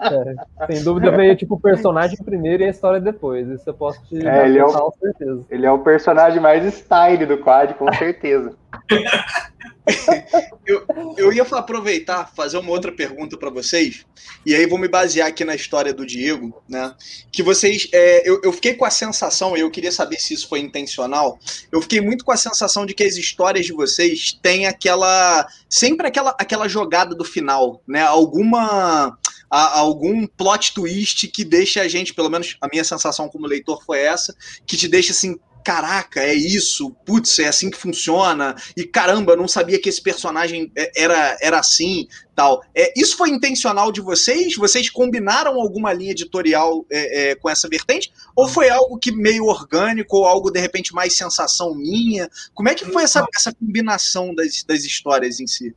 [0.00, 3.48] É, sem dúvida veio tipo o personagem primeiro e a história depois.
[3.48, 5.46] Isso eu posso te é, ele é o, certeza.
[5.50, 8.52] Ele é o personagem mais style do quad, com certeza.
[10.66, 14.06] eu, eu ia aproveitar, fazer uma outra pergunta para vocês,
[14.44, 16.94] e aí vou me basear aqui na história do Diego, né?
[17.30, 17.88] Que vocês.
[17.92, 21.38] É, eu, eu fiquei com a sensação, e eu queria saber se isso foi intencional,
[21.70, 25.46] eu fiquei muito com a sensação de que as histórias de vocês têm aquela.
[25.68, 28.02] sempre aquela, aquela jogada do final, né?
[28.02, 29.16] Alguma.
[29.50, 34.00] Algum plot twist que deixa a gente, pelo menos a minha sensação como leitor foi
[34.00, 34.34] essa,
[34.66, 39.48] que te deixa assim caraca, é isso, putz, é assim que funciona, e caramba, não
[39.48, 42.62] sabia que esse personagem é, era, era assim, tal.
[42.74, 44.54] É, isso foi intencional de vocês?
[44.56, 48.12] Vocês combinaram alguma linha editorial é, é, com essa vertente?
[48.36, 52.28] Ou foi algo que meio orgânico, ou algo de repente mais sensação minha?
[52.52, 55.74] Como é que foi essa, essa combinação das, das histórias em si?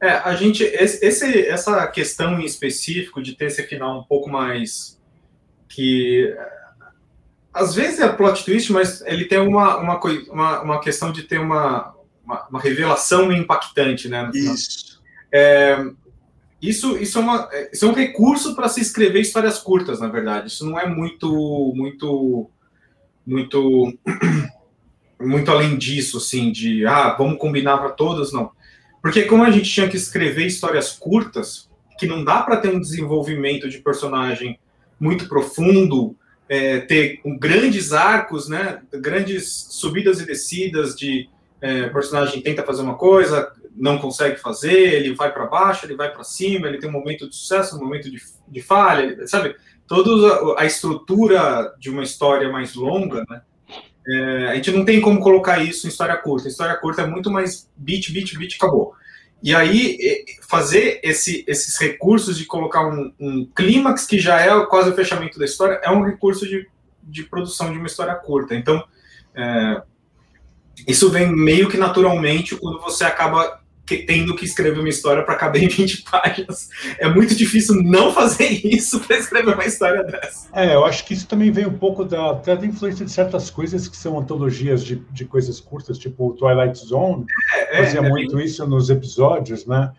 [0.00, 4.98] É, a gente, esse, essa questão em específico de ter esse final um pouco mais
[5.68, 6.34] que
[7.56, 11.38] às vezes é plot twist, mas ele tem uma, uma, uma, uma questão de ter
[11.38, 14.30] uma, uma, uma revelação impactante, né?
[14.34, 15.00] Isso.
[15.32, 15.84] É,
[16.60, 20.48] isso, isso, é uma, isso é um recurso para se escrever histórias curtas, na verdade.
[20.48, 22.50] Isso não é muito, muito,
[23.26, 23.92] muito,
[25.20, 28.50] muito além disso, assim, de ah, vamos combinar para todas, não.
[29.00, 32.80] Porque como a gente tinha que escrever histórias curtas, que não dá para ter um
[32.80, 34.58] desenvolvimento de personagem
[35.00, 36.16] muito profundo,
[36.48, 41.28] é, ter um, grandes arcos, né, grandes subidas e descidas de
[41.60, 46.10] é, personagem tenta fazer uma coisa, não consegue fazer, ele vai para baixo, ele vai
[46.10, 49.54] para cima, ele tem um momento de sucesso, um momento de, de falha, sabe?
[49.86, 53.42] Toda a estrutura de uma história mais longa, né?
[54.08, 56.48] É, a gente não tem como colocar isso em história curta.
[56.48, 58.94] História curta é muito mais bit, bit, bit, acabou.
[59.42, 64.90] E aí, fazer esse, esses recursos de colocar um, um, clímax, que já é quase
[64.90, 66.66] o fechamento da história, é um recurso de,
[67.02, 68.54] de produção de uma história curta.
[68.54, 68.82] Então,
[69.34, 69.82] é,
[70.86, 75.36] isso vem meio que naturalmente quando você acaba que, tendo que escrever uma história para
[75.36, 76.68] caber em 20 páginas.
[76.98, 80.48] É muito difícil não fazer isso para escrever uma história dessa.
[80.52, 83.48] É, eu acho que isso também vem um pouco da, até da influência de certas
[83.48, 87.24] coisas que são antologias de, de coisas curtas, tipo Twilight Zone,
[87.70, 89.92] é, é fazia é, muito isso nos episódios, né?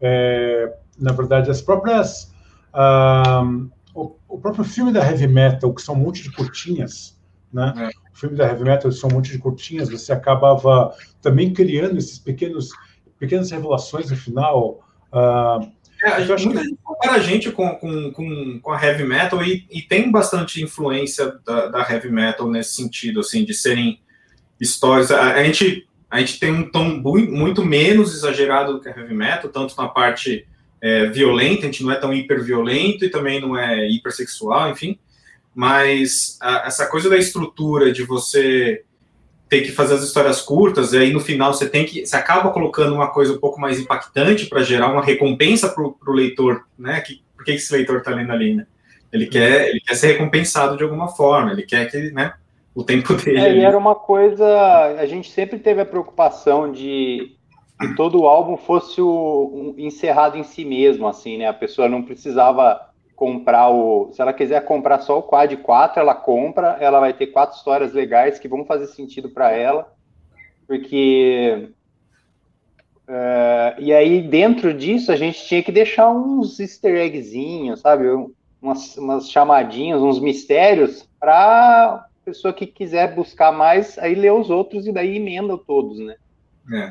[0.00, 2.32] É, na verdade, as próprias.
[2.74, 7.18] Uh, o, o, próprio filme da Heavy Metal, que são um monte de curtinhas,
[7.52, 7.72] né?
[7.76, 7.86] É.
[8.12, 12.18] O filme da Heavy Metal são um monte de curtinhas, você acabava também criando esses
[12.18, 12.70] pequenos
[13.18, 14.84] pequenas revelações no final.
[15.12, 16.68] Uh, é, a gente, muita que...
[16.68, 20.62] gente compara a gente com, com, com, com, a heavy metal e, e tem bastante
[20.62, 24.00] influência da, da, heavy metal nesse sentido, assim, de serem
[24.60, 25.10] histórias.
[25.10, 29.12] A, a, gente, a gente tem um tom muito menos exagerado do que a heavy
[29.12, 30.46] metal, tanto na parte
[30.80, 34.96] é, violenta, a gente não é tão hiperviolento e também não é hipersexual, enfim.
[35.52, 38.84] Mas a, essa coisa da estrutura de você
[39.48, 42.06] ter que fazer as histórias curtas, e aí no final você tem que.
[42.06, 46.12] Você acaba colocando uma coisa um pouco mais impactante para gerar uma recompensa para o
[46.12, 47.00] leitor, né?
[47.00, 48.68] Que, por que esse leitor está lendo ali, né?
[49.12, 52.34] Ele quer, ele quer ser recompensado de alguma forma, ele quer que, né?
[52.74, 53.38] O tempo dele.
[53.38, 54.46] É, e era uma coisa.
[54.98, 57.36] A gente sempre teve a preocupação de
[57.80, 61.46] que todo o álbum fosse o, um, encerrado em si mesmo, assim, né?
[61.46, 64.10] A pessoa não precisava comprar o.
[64.12, 67.92] Se ela quiser comprar só o Quad 4, ela compra, ela vai ter quatro histórias
[67.92, 69.92] legais que vão fazer sentido para ela,
[70.66, 71.68] porque.
[73.06, 78.06] Uh, e aí, dentro disso, a gente tinha que deixar uns easter eggzinhos, sabe?
[78.60, 84.86] Umas, umas chamadinhas, uns mistérios, para pessoa que quiser buscar mais, aí lê os outros
[84.86, 86.16] e daí emenda todos, né?
[86.72, 86.90] É.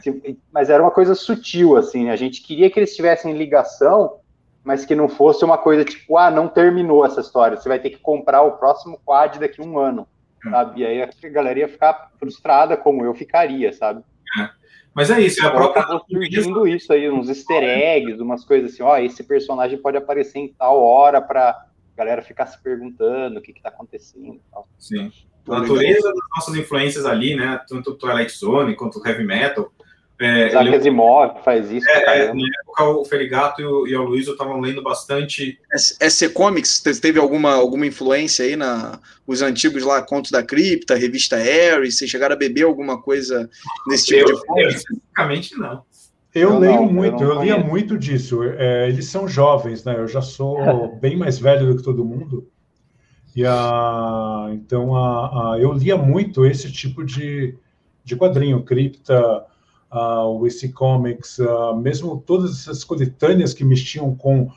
[0.52, 2.12] Mas era uma coisa sutil, assim, né?
[2.12, 4.20] a gente queria que eles tivessem ligação,
[4.64, 7.90] mas que não fosse uma coisa tipo, ah, não terminou essa história, você vai ter
[7.90, 10.08] que comprar o próximo quad daqui a um ano,
[10.46, 10.50] é.
[10.50, 10.82] sabe?
[10.82, 14.04] E aí a galera ia ficar frustrada, como eu ficaria, sabe?
[14.40, 14.50] É.
[14.94, 15.84] Mas é isso, é a própria.
[16.08, 20.54] surgindo isso aí, uns easter eggs, umas coisas assim, ó, esse personagem pode aparecer em
[20.54, 21.66] tal hora para
[21.96, 24.40] galera ficar se perguntando o que está acontecendo.
[24.52, 24.68] Tal.
[24.78, 25.12] Sim.
[25.48, 27.60] A natureza das nossas influências ali, né?
[27.68, 29.72] Tanto o Twilight Zone quanto o Heavy Metal,
[30.20, 31.90] é, Isaac Asimov faz isso.
[31.90, 35.60] É, na época, o Feligato e o, e o Luiz estavam lendo bastante.
[35.76, 41.38] SC Comics teve alguma, alguma influência aí na os antigos lá, Contos da Cripta, Revista
[41.38, 41.92] Harry?
[41.92, 43.50] Vocês chegaram a beber alguma coisa
[43.88, 44.62] nesse tipo eu, de forma?
[44.64, 45.84] Especificamente, não.
[46.34, 48.44] Eu, eu leio não, muito, eu, eu lia muito disso.
[48.44, 49.96] É, eles são jovens, né?
[49.98, 50.58] Eu já sou
[51.00, 52.48] bem mais velho do que todo mundo.
[53.36, 57.58] E a, então a, a, eu lia muito esse tipo de,
[58.04, 59.46] de quadrinho, cripta,
[59.92, 64.50] o EC Comics, uh, mesmo todas essas coletâneas que mexiam com,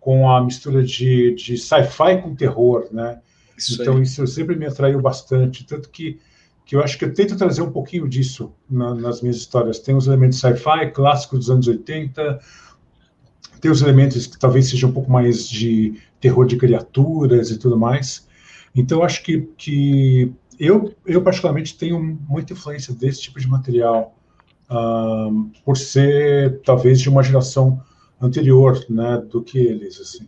[0.00, 3.20] com a mistura de, de sci-fi com terror, né?
[3.56, 4.02] Isso então, aí.
[4.02, 6.20] isso sempre me atraiu bastante, tanto que,
[6.64, 9.78] que eu acho que eu tento trazer um pouquinho disso na, nas minhas histórias.
[9.78, 12.40] Tem os elementos sci-fi clássicos dos anos 80,
[13.60, 17.78] tem os elementos que talvez sejam um pouco mais de terror de criaturas e tudo
[17.78, 18.26] mais.
[18.74, 24.14] Então, acho que, que eu, eu, particularmente, tenho muita influência desse tipo de material
[24.70, 27.80] uh, por ser talvez de uma geração
[28.20, 30.26] anterior, né, do que eles, assim.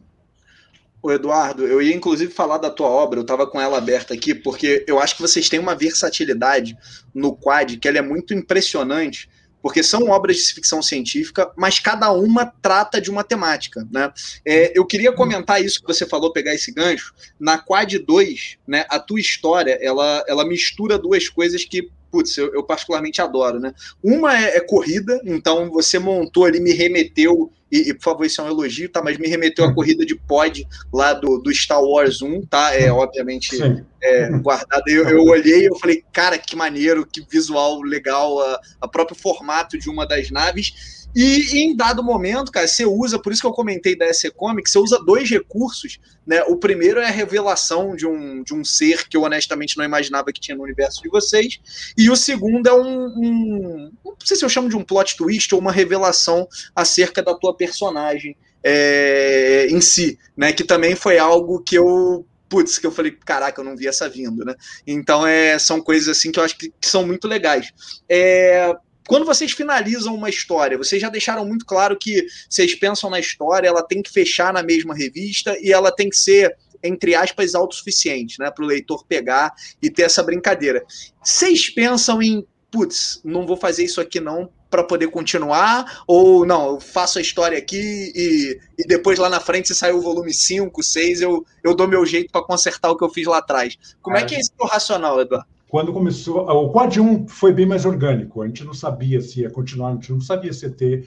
[1.07, 4.35] O Eduardo, eu ia inclusive falar da tua obra, eu estava com ela aberta aqui,
[4.35, 6.77] porque eu acho que vocês têm uma versatilidade
[7.15, 9.31] no quad que ela é muito impressionante,
[9.63, 14.13] porque são obras de ficção científica, mas cada uma trata de uma temática, né?
[14.45, 17.15] É, eu queria comentar isso que você falou, pegar esse gancho.
[17.39, 22.53] Na Quad 2, né, a tua história, ela, ela mistura duas coisas que putz, eu,
[22.55, 23.75] eu, particularmente adoro, né?
[24.03, 28.41] Uma é, é, corrida, então você montou ali, me remeteu, e, e, por favor, isso
[28.41, 29.03] é um elogio, tá?
[29.03, 32.75] Mas me remeteu à corrida de pod lá do, do Star Wars 1, tá?
[32.75, 33.59] É obviamente
[34.01, 34.85] é, guardado.
[34.87, 39.19] Eu, eu olhei e eu falei, cara, que maneiro, que visual legal, a, a próprio
[39.19, 41.06] formato de uma das naves.
[41.19, 44.71] E em dado momento, cara, você usa, por isso que eu comentei da SC Comics,
[44.71, 46.43] você usa dois recursos, né?
[46.43, 50.31] O primeiro é a revelação de um, de um ser que eu honestamente não imaginava
[50.31, 51.59] que tinha no universo de vocês,
[51.97, 55.55] e o segundo é um, um não sei se eu chamo de um plot twist
[55.55, 60.53] ou uma revelação acerca da tua personagem é, em si, né?
[60.53, 64.09] Que também foi algo que eu putz, que eu falei, caraca, eu não vi essa
[64.09, 64.55] vindo, né?
[64.87, 67.73] Então, é, são coisas assim que eu acho que, que são muito legais.
[68.09, 68.73] É,
[69.07, 73.69] quando vocês finalizam uma história, vocês já deixaram muito claro que vocês pensam na história,
[73.69, 78.39] ela tem que fechar na mesma revista e ela tem que ser, entre aspas, autossuficiente,
[78.39, 78.51] né?
[78.51, 80.85] Para o leitor pegar e ter essa brincadeira.
[81.23, 86.03] Vocês pensam em, putz, não vou fazer isso aqui não para poder continuar?
[86.07, 89.93] Ou não, eu faço a história aqui e, e depois lá na frente, se sair
[89.93, 93.27] o volume 5, 6, eu, eu dou meu jeito para consertar o que eu fiz
[93.27, 93.77] lá atrás.
[94.03, 95.56] Como é, é que é esse racional, Eduardo?
[95.77, 96.39] Quando começou.
[96.49, 98.41] O Quad 1 foi bem mais orgânico.
[98.41, 101.07] A gente não sabia se ia continuar, a gente não sabia se ia ter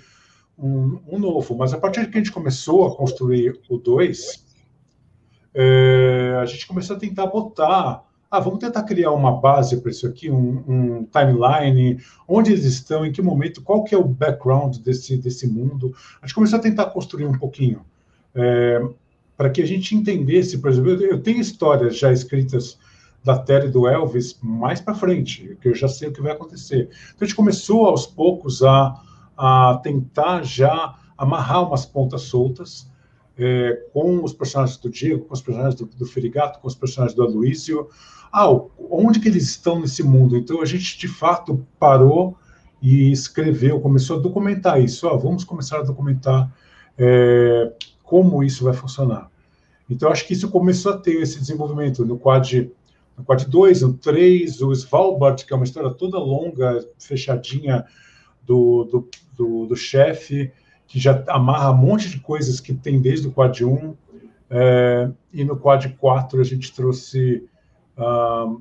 [0.56, 1.58] um, um novo.
[1.58, 4.46] Mas a partir de que a gente começou a construir o 2,
[5.56, 8.04] é, a gente começou a tentar botar.
[8.30, 13.04] Ah, vamos tentar criar uma base para isso aqui, um, um, timeline, onde eles estão,
[13.04, 15.96] em que momento, qual que é o background desse, desse mundo.
[16.22, 17.82] A gente começou a tentar construir um pouquinho,
[18.36, 18.88] é,
[19.36, 22.78] para que a gente entendesse, por exemplo, eu tenho histórias já escritas
[23.24, 26.32] da Terra e do Elvis mais para frente, que eu já sei o que vai
[26.32, 26.90] acontecer.
[27.10, 29.02] Então a gente começou aos poucos a,
[29.38, 32.90] a tentar já amarrar umas pontas soltas
[33.38, 37.16] é, com os personagens do Diego, com os personagens do, do Ferigato, com os personagens
[37.16, 37.90] do Aloysio.
[38.32, 38.48] Ah,
[38.90, 40.38] onde que eles estão nesse mundo?
[40.38, 42.38] Então a gente de fato parou
[42.82, 45.08] e escreveu, começou a documentar isso.
[45.08, 46.52] Ah, vamos começar a documentar
[46.98, 49.30] é, como isso vai funcionar.
[49.90, 52.72] Então acho que isso começou a ter esse desenvolvimento no quadro
[53.20, 57.86] no quad 2, no 3, o Svalbard, que é uma história toda longa, fechadinha
[58.42, 60.52] do, do, do, do chefe,
[60.88, 63.94] que já amarra um monte de coisas que tem desde o quad 1.
[64.52, 67.48] É, e no quad 4 a gente trouxe
[67.98, 68.60] uh,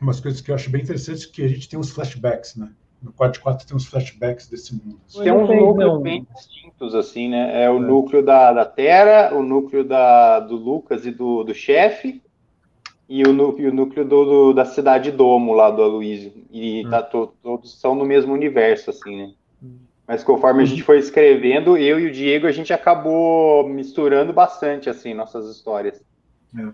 [0.00, 2.68] umas coisas que eu acho bem interessantes, que a gente tem uns flashbacks, né?
[3.00, 4.98] No quad 4 tem uns flashbacks desse mundo.
[5.22, 7.62] Tem uns núcleos bem distintos, assim, né?
[7.62, 7.80] É o é.
[7.80, 12.20] núcleo da, da Terra, o núcleo da, do Lucas e do, do chefe,
[13.08, 16.32] e o núcleo, o núcleo do, do, da cidade Domo lá do Aloysio.
[16.50, 16.90] E hum.
[16.90, 19.32] tá, to, todos são no mesmo universo, assim, né?
[19.62, 19.76] Hum.
[20.06, 24.90] Mas conforme a gente foi escrevendo, eu e o Diego, a gente acabou misturando bastante,
[24.90, 26.02] assim, nossas histórias.
[26.58, 26.68] É.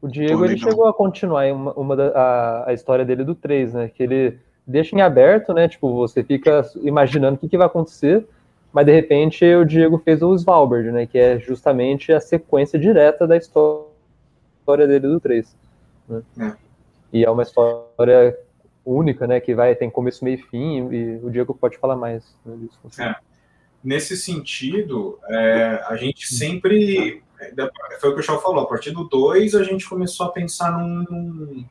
[0.00, 3.34] O Diego, Pô, ele chegou a continuar uma, uma da, a, a, história dele do
[3.34, 3.88] 3, né?
[3.88, 5.68] Que ele deixa em aberto, né?
[5.68, 8.26] Tipo, você fica imaginando o que, que vai acontecer,
[8.72, 11.06] mas de repente o Diego fez o Svalbard, né?
[11.06, 13.87] Que é justamente a sequência direta da história
[14.68, 15.56] história dele do 3.
[16.08, 16.22] Né?
[16.38, 16.52] É.
[17.12, 18.38] E é uma história
[18.84, 19.40] única, né?
[19.40, 22.78] Que vai tem começo, meio e fim, e o Diego pode falar mais né, disso.
[22.84, 23.02] Assim.
[23.02, 23.16] É.
[23.82, 27.22] Nesse sentido, é, a gente sempre.
[28.00, 30.76] Foi o que o Shaw falou, a partir do 2 a gente começou a pensar
[30.76, 31.64] num,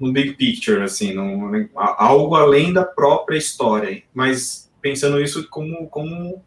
[0.00, 6.42] num big picture, assim, num, algo além da própria história, mas pensando isso como, como,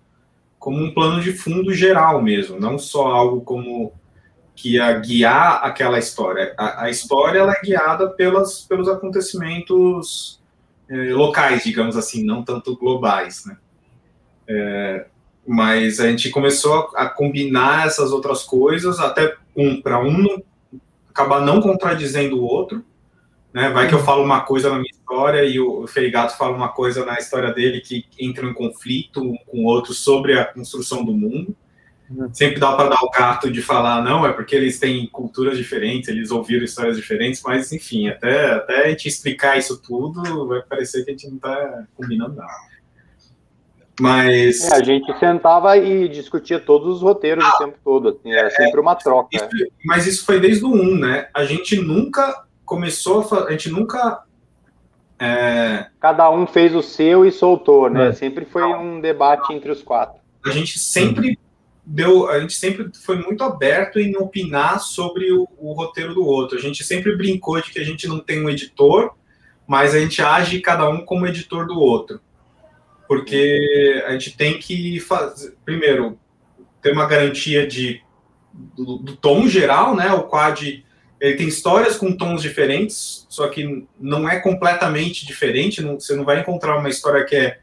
[0.57, 3.93] como um plano de fundo geral mesmo, não só algo como
[4.59, 6.53] que ia guiar aquela história.
[6.57, 10.41] A, a história ela é guiada pelas, pelos acontecimentos
[10.89, 13.57] eh, locais, digamos assim, não tanto globais, né?
[14.45, 15.05] É,
[15.47, 20.41] mas a gente começou a, a, combinar essas outras coisas, até um para um
[21.09, 22.83] acabar não contradizendo o outro,
[23.53, 23.69] né?
[23.69, 27.05] Vai que eu falo uma coisa na minha história e o Ferigato fala uma coisa
[27.05, 31.13] na história dele que entra em conflito um com o outro sobre a construção do
[31.13, 31.55] mundo.
[32.33, 36.09] Sempre dá para dar o carto de falar, não, é porque eles têm culturas diferentes,
[36.09, 41.03] eles ouviram histórias diferentes, mas enfim, até, até a gente explicar isso tudo, vai parecer
[41.05, 42.69] que a gente não está combinando nada.
[43.99, 44.63] Mas.
[44.63, 48.47] É, a gente sentava e discutia todos os roteiros ah, o tempo todo, assim, era
[48.47, 49.29] é, sempre uma troca.
[49.35, 51.27] Isso, mas isso foi desde o 1, né?
[51.33, 53.43] A gente nunca começou a.
[53.45, 54.23] A gente nunca.
[55.19, 55.87] É...
[55.99, 58.07] Cada um fez o seu e soltou, né?
[58.07, 58.11] É.
[58.13, 60.19] Sempre foi um debate entre os quatro.
[60.45, 61.37] A gente sempre
[61.91, 66.55] deu, a gente sempre foi muito aberto em opinar sobre o, o, roteiro do outro.
[66.55, 69.15] A gente sempre brincou de que a gente não tem um editor,
[69.67, 72.21] mas a gente age cada um como editor do outro.
[73.07, 76.19] Porque a gente tem que fazer, primeiro,
[76.79, 78.03] ter uma garantia de
[78.53, 80.13] do, do tom geral, né?
[80.13, 80.85] O quad
[81.19, 85.81] ele tem histórias com tons diferentes, só que não é completamente diferente.
[85.81, 87.59] Não, você não vai encontrar uma história que é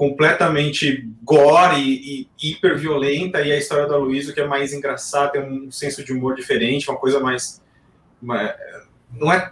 [0.00, 5.32] completamente gore e, e hiper violenta, e a história da Luísa que é mais engraçada,
[5.32, 7.62] tem um senso de humor diferente, uma coisa mais.
[8.22, 8.54] Uma,
[9.12, 9.50] não, é,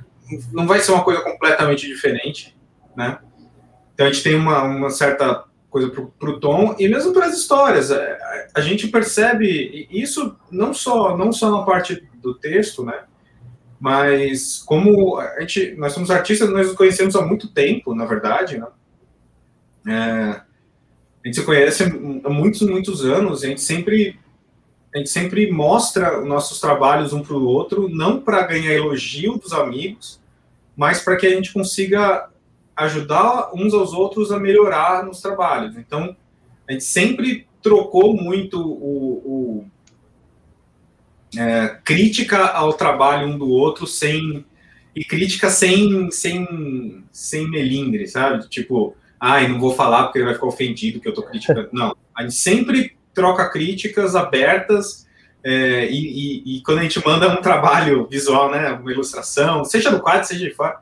[0.51, 2.57] não vai ser uma coisa completamente diferente,
[2.97, 3.19] né?
[3.93, 7.37] Então a gente tem uma, uma certa coisa para o tom e mesmo para as
[7.37, 7.93] histórias.
[7.93, 13.05] A, é, a, gente percebe isso não só não só na parte do texto, né?
[13.79, 18.57] Mas como a gente, nós somos artistas, nós nos conhecemos há muito tempo, na verdade,
[18.57, 18.67] né?
[19.89, 20.41] É,
[21.25, 24.19] a gente se conhece há muitos, muitos anos, a gente sempre
[24.95, 29.53] a gente sempre mostra nossos trabalhos um para o outro, não para ganhar elogio dos
[29.53, 30.19] amigos,
[30.75, 32.31] mas para que a gente consiga
[32.75, 35.77] ajudar uns aos outros a melhorar nos trabalhos.
[35.77, 36.17] Então,
[36.67, 39.65] a gente sempre trocou muito o,
[41.35, 44.45] o é, crítica ao trabalho um do outro sem
[44.97, 48.49] e crítica sem sem sem melindre, sabe?
[48.49, 51.69] Tipo, ai, não vou falar porque ele vai ficar ofendido que eu tô criticando.
[51.73, 55.07] Não, a gente sempre troca críticas abertas
[55.45, 59.91] é, e, e, e, quando a gente manda um trabalho visual, né, uma ilustração, seja
[59.91, 60.81] no quadro, seja de fora,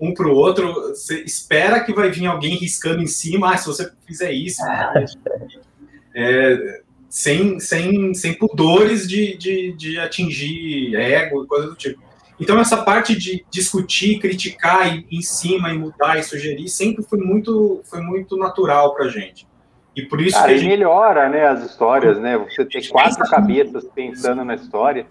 [0.00, 3.66] um para o outro, você espera que vai vir alguém riscando em cima, ah, se
[3.66, 4.62] você fizer isso,
[6.14, 12.05] é, sem, sem, sem pudores de, de, de atingir ego e coisa do tipo.
[12.38, 17.18] Então, essa parte de discutir, criticar e, em cima e mudar e sugerir sempre foi
[17.18, 19.46] muito, foi muito natural para a gente.
[19.94, 20.68] E por isso Cara, que a gente...
[20.68, 22.36] melhora né, as histórias, né?
[22.36, 25.06] Você ter quatro cabeças pensando na história.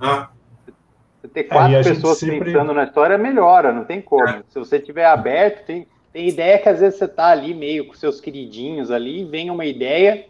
[0.00, 0.30] Ah.
[1.20, 2.52] Você ter quatro é, pessoas sempre...
[2.52, 4.26] pensando na história melhora, não tem como.
[4.26, 4.42] É.
[4.48, 7.92] Se você tiver aberto, tem, tem ideia que às vezes você tá ali meio com
[7.92, 10.24] seus queridinhos ali, vem uma ideia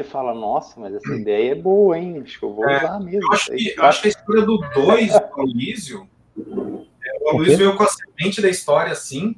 [0.00, 2.22] você fala, nossa, mas essa ideia é boa, hein?
[2.24, 3.20] Acho que eu vou é, usar mesmo.
[3.22, 7.58] Eu acho, que, eu acho que a história do 2 do Aloysio, é, o Aloysio
[7.58, 9.36] veio com a semente da história, sim,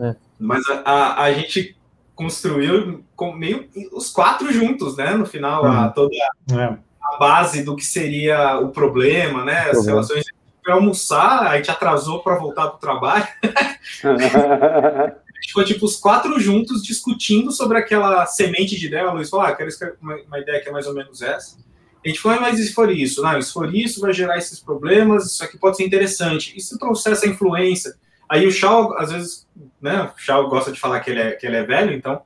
[0.00, 0.14] é.
[0.38, 1.76] mas a, a, a, gente
[2.14, 5.14] construiu com meio os quatro juntos, né?
[5.14, 5.92] No final, a, uhum.
[5.92, 6.14] toda
[6.52, 6.78] é.
[7.02, 9.70] a base do que seria o problema, né?
[9.70, 10.24] As relações
[10.62, 13.28] para almoçar, a gente atrasou para voltar para o trabalho.
[15.44, 19.10] gente ficou tipo os quatro juntos discutindo sobre aquela semente de ideia.
[19.10, 21.56] O Luiz falou: Ah, quero escrever uma, uma ideia que é mais ou menos essa.
[22.04, 23.22] A gente falou, ah, mas e se for isso?
[23.22, 26.52] Não, se for isso, vai gerar esses problemas, isso aqui pode ser interessante.
[26.54, 27.94] E se trouxer essa influência?
[28.28, 29.46] Aí o Shaw, às vezes,
[29.80, 32.20] né, o Shaw gosta de falar que ele é, que ele é velho, então,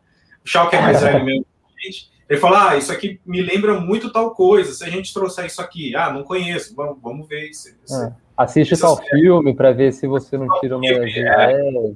[0.44, 1.46] o Shaw que é mais velho mesmo,
[2.28, 5.62] ele fala, ah, isso aqui me lembra muito tal coisa, se a gente trouxer isso
[5.62, 7.68] aqui, ah, não conheço, vamos, vamos ver isso.
[7.68, 8.12] É.
[8.36, 11.92] Assiste tal filme para ver se você não tira uma é.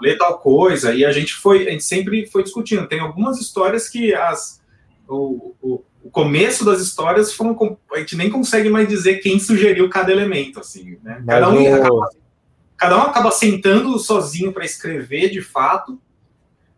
[0.00, 2.86] Ler tal coisa, e a gente foi, a gente sempre foi discutindo.
[2.86, 4.60] Tem algumas histórias que as,
[5.08, 9.88] o, o, o começo das histórias foram, a gente nem consegue mais dizer quem sugeriu
[9.88, 11.22] cada elemento, assim, né?
[11.26, 12.08] Cada um, acaba,
[12.76, 16.00] cada um acaba sentando sozinho para escrever de fato,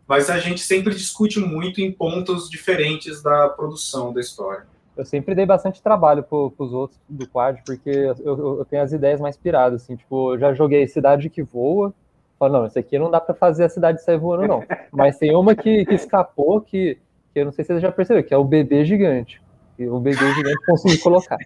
[0.07, 4.65] mas a gente sempre discute muito em pontos diferentes da produção da história.
[4.97, 8.81] Eu sempre dei bastante trabalho para os outros do quad, porque eu, eu, eu, tenho
[8.81, 11.93] as ideias mais piradas, assim, tipo, eu já joguei Cidade que Voa,
[12.39, 14.63] Fala, não, isso aqui não dá para fazer a cidade sair voando, não.
[14.93, 16.97] Mas tem uma que, que escapou, que,
[17.33, 19.41] que eu não sei se você já percebeu, que é o bebê gigante.
[19.77, 21.37] E o bebê gigante consegui colocar.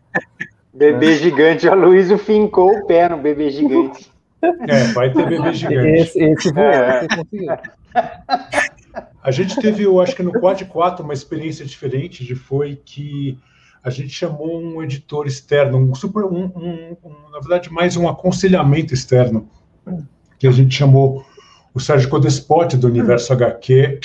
[0.71, 1.13] Bebê né?
[1.13, 4.11] gigante, a Luísa fincou o pé no bebê gigante.
[4.41, 5.87] É, vai ter bebê gigante.
[5.87, 6.97] Esse, esse voou, é.
[6.99, 7.51] esse conseguiu.
[9.23, 13.39] A gente teve, eu acho que no Quad 4, uma experiência diferente, de foi que
[13.83, 18.07] a gente chamou um editor externo, um super, um, um, um, na verdade, mais um
[18.07, 19.47] aconselhamento externo,
[20.43, 21.25] que a gente chamou
[21.73, 23.31] o Sérgio Codespot do Universo.
[23.31, 24.01] HQ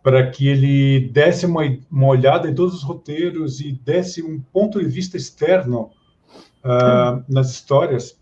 [0.00, 4.78] para que ele desse uma, uma olhada em todos os roteiros e desse um ponto
[4.78, 5.90] de vista externo
[6.64, 8.16] uh, nas histórias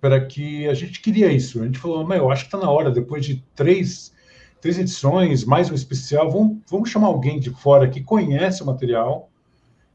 [0.00, 1.60] para que a gente queria isso.
[1.60, 4.14] A gente falou, mas eu acho que está na hora, depois de três,
[4.58, 9.28] três edições, mais um especial, vamos, vamos chamar alguém de fora que conhece o material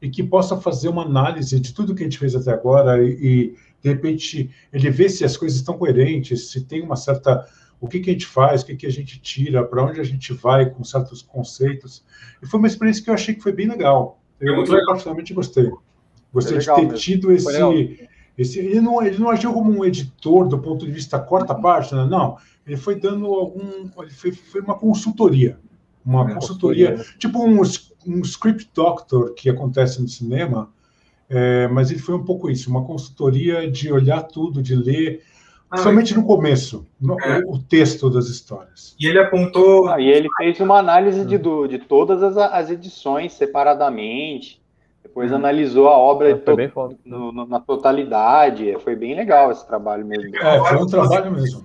[0.00, 3.10] e que possa fazer uma análise de tudo que a gente fez até agora e,
[3.10, 7.46] e de repente ele vê se as coisas estão coerentes, se tem uma certa
[7.80, 10.04] o que, que a gente faz, o que, que a gente tira, para onde a
[10.04, 12.04] gente vai com certos conceitos.
[12.42, 14.20] E foi uma experiência que eu achei que foi bem legal.
[14.38, 15.70] Eu, eu particularmente gostei.
[16.32, 16.94] Gostei de ter mesmo.
[16.94, 18.58] tido esse, esse.
[18.58, 22.36] ele, não, ele não agiu como um editor do ponto de vista quarta página, não.
[22.66, 23.88] Ele foi dando algum.
[23.98, 25.58] Ele foi, foi uma consultoria.
[26.04, 27.04] Uma é, consultoria, né?
[27.18, 27.60] tipo um,
[28.06, 30.72] um script doctor que acontece no cinema,
[31.30, 35.22] é, mas ele foi um pouco isso, uma consultoria de olhar tudo, de ler,
[35.70, 37.40] ah, somente no começo, no, é.
[37.46, 38.96] o, texto das histórias.
[38.98, 39.88] E ele apontou.
[39.88, 44.60] Ah, e ele fez uma análise de, do, de todas as, as edições separadamente,
[45.00, 45.36] depois hum.
[45.36, 46.56] analisou a obra to,
[47.04, 48.76] no, no, na totalidade.
[48.82, 50.36] Foi bem legal esse trabalho mesmo.
[50.36, 51.62] É, foi um trabalho mesmo.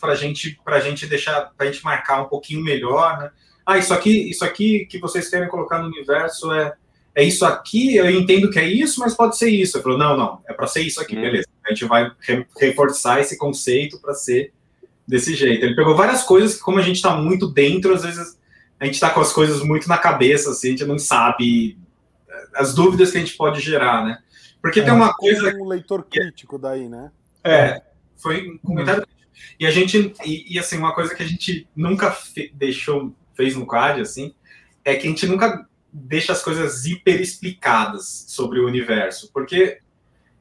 [0.00, 3.30] Para a gente, pra gente deixar, para a gente marcar um pouquinho melhor, né?
[3.64, 6.74] Ah, isso aqui, isso aqui que vocês querem colocar no universo é
[7.14, 9.76] é isso aqui, eu entendo que é isso, mas pode ser isso.
[9.76, 11.20] Ele falou, não, não, é para ser isso aqui, hum.
[11.20, 11.46] beleza.
[11.64, 12.10] A gente vai
[12.58, 14.52] reforçar esse conceito para ser
[15.06, 15.64] desse jeito.
[15.64, 18.38] Ele pegou várias coisas que, como a gente está muito dentro, às vezes
[18.80, 21.78] a gente está com as coisas muito na cabeça, assim, a gente não sabe
[22.54, 24.18] as dúvidas que a gente pode gerar, né?
[24.60, 25.54] Porque é, tem uma coisa.
[25.56, 27.10] um leitor crítico daí, né?
[27.42, 27.82] É,
[28.16, 29.02] foi um comentário.
[29.02, 29.14] Hum.
[29.58, 33.56] E a gente, e, e, assim, uma coisa que a gente nunca fe deixou, fez
[33.56, 34.34] no CAD, assim,
[34.84, 39.78] é que a gente nunca deixa as coisas hiper explicadas sobre o universo, porque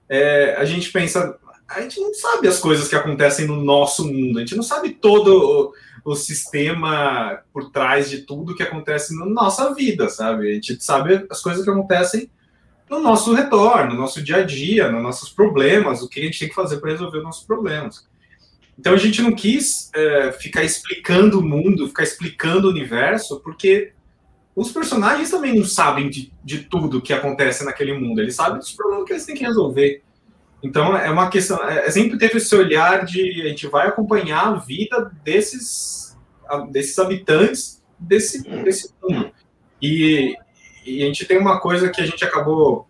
[0.09, 1.37] é, a gente pensa,
[1.67, 4.89] a gente não sabe as coisas que acontecem no nosso mundo, a gente não sabe
[4.89, 5.73] todo
[6.03, 10.49] o, o sistema por trás de tudo que acontece na nossa vida, sabe?
[10.49, 12.31] A gente sabe as coisas que acontecem
[12.89, 16.39] no nosso retorno, no nosso dia a dia, nos nossos problemas, o que a gente
[16.39, 18.07] tem que fazer para resolver os nossos problemas.
[18.77, 23.93] Então a gente não quis é, ficar explicando o mundo, ficar explicando o universo, porque
[24.55, 28.71] os personagens também não sabem de, de tudo que acontece naquele mundo, eles sabem dos
[28.71, 30.03] problemas que eles têm que resolver.
[30.61, 34.55] Então é uma questão, é, sempre teve esse olhar de a gente vai acompanhar a
[34.55, 36.17] vida desses,
[36.71, 39.31] desses habitantes desse, desse mundo.
[39.81, 40.35] E,
[40.85, 42.87] e a gente tem uma coisa que a gente acabou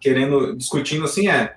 [0.00, 1.54] querendo, discutindo assim, é,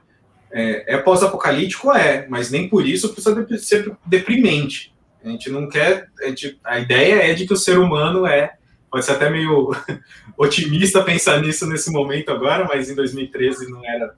[0.52, 1.92] é, é pós-apocalíptico?
[1.92, 4.94] É, mas nem por isso precisa ser deprimente.
[5.24, 6.08] A gente não quer.
[6.22, 8.54] A, gente, a ideia é de que o ser humano é
[8.96, 9.72] pode ser até meio
[10.38, 14.16] otimista pensar nisso nesse momento agora, mas em 2013 não era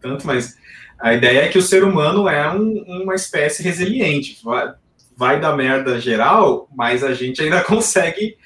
[0.00, 0.56] tanto, mas
[0.98, 4.74] a ideia é que o ser humano é um, uma espécie resiliente, vai,
[5.16, 8.36] vai dar merda geral, mas a gente ainda consegue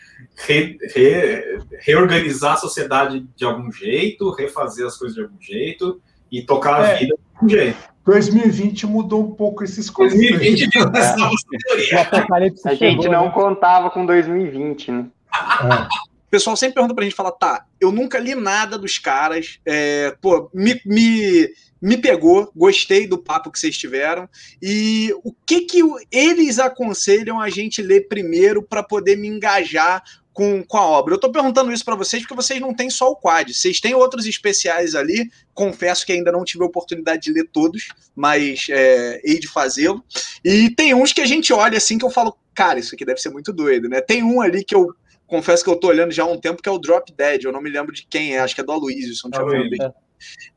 [0.46, 5.98] re, re, reorganizar a sociedade de algum jeito, refazer as coisas de algum jeito
[6.30, 6.92] e tocar é.
[6.92, 7.78] a vida de algum jeito.
[8.04, 10.40] 2020 mudou um pouco esses conceitos.
[10.40, 10.80] 2020 é.
[12.68, 13.32] A gente não né?
[13.32, 15.06] contava com 2020, né?
[15.30, 20.16] O pessoal sempre pergunta pra gente, fala, tá, eu nunca li nada dos caras, é,
[20.20, 21.48] pô, me, me,
[21.82, 24.28] me pegou, gostei do papo que vocês tiveram,
[24.62, 25.80] e o que que
[26.12, 31.12] eles aconselham a gente ler primeiro para poder me engajar com, com a obra.
[31.12, 33.94] Eu estou perguntando isso para vocês porque vocês não têm só o quad, vocês têm
[33.94, 35.30] outros especiais ali.
[35.52, 40.02] Confesso que ainda não tive a oportunidade de ler todos, mas é, hei de fazê-lo.
[40.44, 43.20] E tem uns que a gente olha assim que eu falo, cara, isso aqui deve
[43.20, 44.00] ser muito doido, né?
[44.00, 44.94] Tem um ali que eu
[45.30, 47.44] confesso que eu tô olhando já há um tempo, que é o Drop Dead.
[47.44, 49.70] Eu não me lembro de quem é, acho que é do Aloysio, se não tiver
[49.70, 49.78] bem.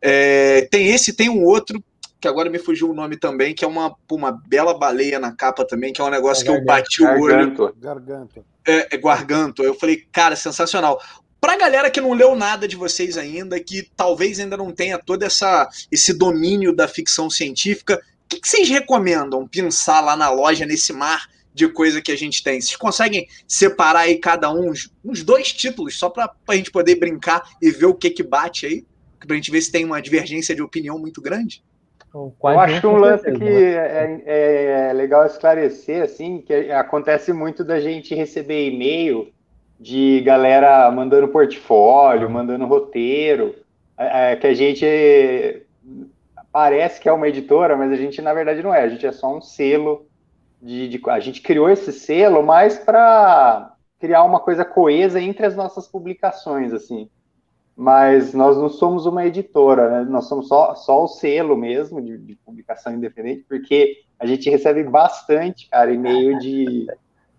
[0.02, 1.82] É, tem esse, tem um outro,
[2.20, 5.64] que agora me fugiu o nome também, que é uma, uma bela baleia na capa
[5.64, 7.74] também, que é um negócio é que eu bati o olho.
[7.78, 8.46] Garganto.
[8.68, 9.64] É, é Garganto.
[9.64, 11.02] Eu falei, cara, sensacional.
[11.40, 15.24] Pra galera que não leu nada de vocês ainda, que talvez ainda não tenha todo
[15.24, 20.66] essa, esse domínio da ficção científica, o que, que vocês recomendam pensar lá na loja,
[20.66, 22.60] nesse mar de coisa que a gente tem.
[22.60, 26.96] Vocês conseguem separar aí cada um uns, uns dois títulos, só para a gente poder
[26.96, 28.86] brincar e ver o que que bate aí?
[29.20, 31.64] Para a gente ver se tem uma divergência de opinião muito grande?
[32.14, 37.80] Eu acho um lance que é, é, é, legal esclarecer, assim, que acontece muito da
[37.80, 39.34] gente receber e-mail
[39.80, 43.56] de galera mandando portfólio, mandando roteiro,
[43.98, 45.66] é, é, que a gente
[46.52, 49.12] parece que é uma editora, mas a gente na verdade não é, a gente é
[49.12, 50.06] só um selo
[50.64, 55.56] de, de a gente criou esse selo mais para criar uma coisa coesa entre as
[55.56, 57.10] nossas publicações, assim.
[57.76, 60.10] Mas nós não somos uma editora, né?
[60.10, 64.84] nós somos só, só o selo mesmo de, de publicação independente, porque a gente recebe
[64.84, 66.88] bastante, cara, e-mail de,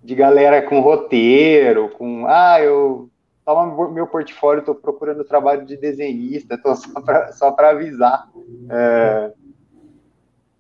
[0.03, 3.09] de galera com roteiro, com, ah, eu
[3.45, 6.75] toma meu portfólio, estou procurando trabalho de desenhista, tô
[7.33, 8.29] só para avisar.
[8.69, 9.33] É,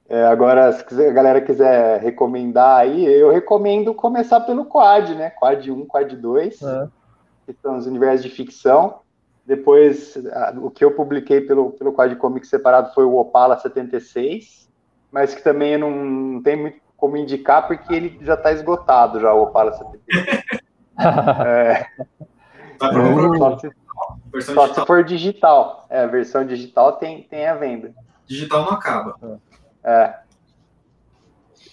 [0.09, 5.31] é, agora, se quiser, a galera quiser recomendar aí, eu recomendo começar pelo Quad, né?
[5.31, 6.89] Quad 1, Quad 2, é.
[7.47, 9.01] que são os universos de ficção.
[9.47, 10.17] Depois,
[10.63, 14.71] o que eu publiquei pelo, pelo Quad Comics separado foi o Opala 76,
[15.11, 19.33] mas que também não, não tem muito como indicar, porque ele já está esgotado já,
[19.33, 20.35] o Opala 76.
[21.47, 21.87] é,
[22.79, 22.91] tá
[23.39, 23.71] só, se,
[24.43, 25.87] só se for digital.
[25.89, 27.93] É, a versão digital tem, tem a venda.
[28.27, 29.17] Digital não acaba.
[29.23, 29.55] É.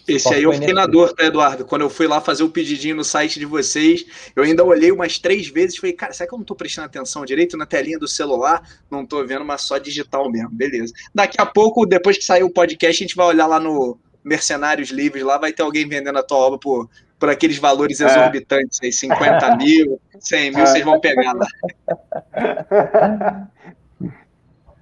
[0.08, 1.64] Esse aí eu fiquei na dor, tá, Eduardo?
[1.66, 4.06] Quando eu fui lá fazer o pedidinho no site de vocês,
[4.36, 6.88] eu ainda olhei umas três vezes e falei, cara, será que eu não tô prestando
[6.88, 8.62] atenção direito na telinha do celular?
[8.90, 10.94] Não tô vendo, mas só digital mesmo, beleza.
[11.14, 14.90] Daqui a pouco, depois que sair o podcast, a gente vai olhar lá no Mercenários
[14.90, 16.90] Livres, lá vai ter alguém vendendo a tua obra por,
[17.20, 18.06] por aqueles valores é.
[18.06, 20.66] exorbitantes aí, 50 mil, 100 mil, é.
[20.66, 21.48] vocês vão pegar lá.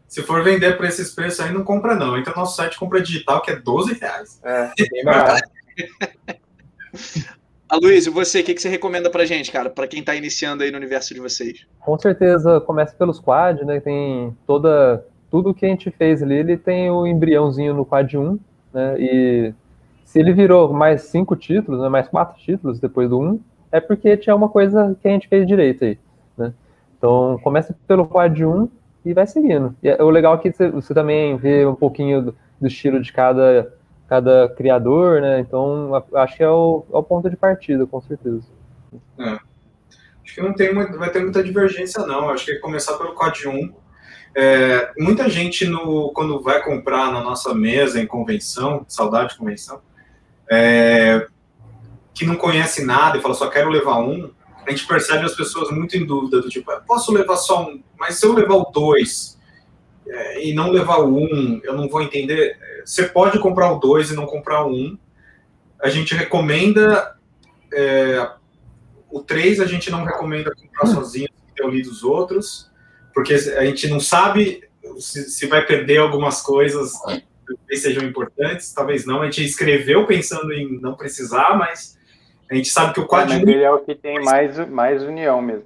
[0.09, 2.17] Se for vender por esses preços aí, não compra não.
[2.17, 4.41] Entra no nosso site, compra digital, que é 12 reais.
[4.43, 5.47] É, bem barato.
[7.69, 10.71] Aloysio, você, o que, que você recomenda pra gente, cara, para quem tá iniciando aí
[10.71, 11.67] no universo de vocês?
[11.79, 13.79] Com certeza, começa pelos quad, né?
[13.79, 15.05] Tem toda.
[15.29, 18.39] Tudo que a gente fez ali, ele tem o embriãozinho no quad 1,
[18.73, 18.95] né?
[18.99, 19.53] E
[20.03, 23.39] se ele virou mais cinco títulos, né, mais quatro títulos depois do 1,
[23.71, 25.99] é porque tinha uma coisa que a gente fez direito aí,
[26.35, 26.51] né?
[26.97, 28.67] Então, começa pelo quad 1
[29.03, 29.75] e vai seguindo.
[29.81, 33.01] E é, o legal é que você, você também vê um pouquinho do, do, estilo
[33.01, 33.73] de cada,
[34.07, 35.39] cada criador, né?
[35.39, 38.43] Então, acho que é o, é o ponto de partida, com certeza.
[39.17, 39.39] É.
[40.23, 42.29] Acho que não tem vai ter muita divergência, não.
[42.29, 43.73] Acho que começar pelo COD 1.
[44.35, 49.81] É, muita gente, no, quando vai comprar na nossa mesa em convenção, saudade de convenção,
[50.51, 51.27] é,
[52.13, 54.29] que não conhece nada e fala só quero levar um,
[54.65, 58.15] a gente percebe as pessoas muito em dúvida, do tipo, posso levar só um, mas
[58.15, 59.37] se eu levar o dois
[60.07, 62.57] é, e não levar o um, eu não vou entender.
[62.83, 64.97] Você pode comprar o dois e não comprar o um.
[65.81, 67.15] A gente recomenda
[67.73, 68.31] é,
[69.09, 70.95] o três, a gente não recomenda comprar hum.
[70.95, 72.69] sozinho, ter lido os outros,
[73.13, 74.63] porque a gente não sabe
[74.97, 76.93] se, se vai perder algumas coisas
[77.67, 79.21] que sejam importantes, talvez não.
[79.21, 81.98] A gente escreveu pensando em não precisar, mas
[82.49, 83.47] a gente sabe que o Quad 1.
[83.47, 85.65] Ele é o que tem mais, mais união mesmo.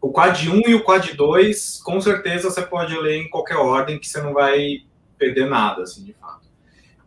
[0.00, 3.98] O Quad 1 e o Quad 2, com certeza você pode ler em qualquer ordem,
[3.98, 4.82] que você não vai
[5.16, 6.46] perder nada, assim, de fato.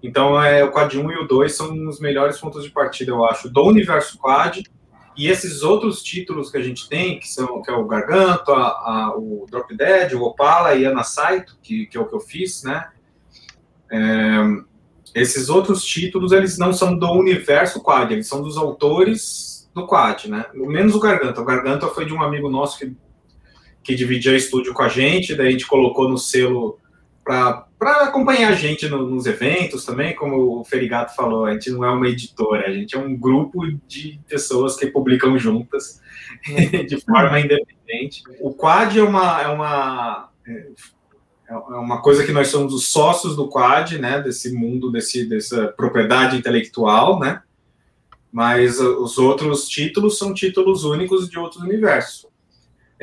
[0.04, 3.24] Então, é, o Quad 1 e o 2 são os melhores pontos de partida, eu
[3.24, 4.64] acho, do universo Quad.
[5.16, 8.68] E esses outros títulos que a gente tem, que são que é o Garganto, a,
[8.68, 12.20] a, o Drop Dead, o Opala e Ana Saito, que, que é o que eu
[12.20, 12.90] fiz, né?
[13.92, 13.98] É,
[15.14, 20.26] esses outros títulos, eles não são do universo Quad, eles são dos autores do Quad,
[20.26, 20.46] né?
[20.54, 21.42] Menos o Garganta.
[21.42, 22.96] O Garganta foi de um amigo nosso que,
[23.84, 26.78] que dividia estúdio com a gente, daí a gente colocou no selo
[27.24, 31.86] para acompanhar a gente no, nos eventos também, como o Ferigato falou, a gente não
[31.86, 36.02] é uma editora, a gente é um grupo de pessoas que publicam juntas
[36.88, 38.24] de forma independente.
[38.40, 40.30] O Quad é uma, é uma
[41.52, 45.26] é, é, uma coisa que nós somos os sócios do Quad, né, desse mundo, desse,
[45.26, 47.42] dessa propriedade intelectual, né,
[48.32, 52.32] mas os outros títulos são títulos únicos de outros universos.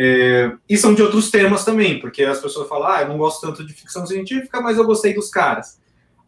[0.00, 3.46] É, e são de outros temas também, porque as pessoas falam, ah, eu não gosto
[3.46, 5.78] tanto de ficção científica, mas eu gostei dos caras.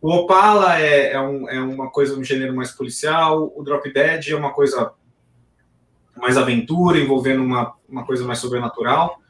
[0.02, 4.28] O Opala é, é, um, é uma coisa, um gênero mais policial, o Drop Dead
[4.28, 4.92] é uma coisa
[6.16, 9.20] mais aventura, envolvendo uma, uma coisa mais sobrenatural.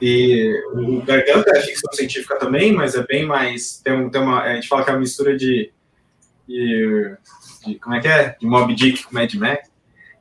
[0.00, 3.80] E o Garganta é ficção científica também, mas é bem mais.
[3.82, 5.72] Tem, tem uma, a gente fala que é uma mistura de,
[6.46, 7.16] de,
[7.64, 8.36] de Como é que é?
[8.38, 9.70] De Mob Dick com Mad Max.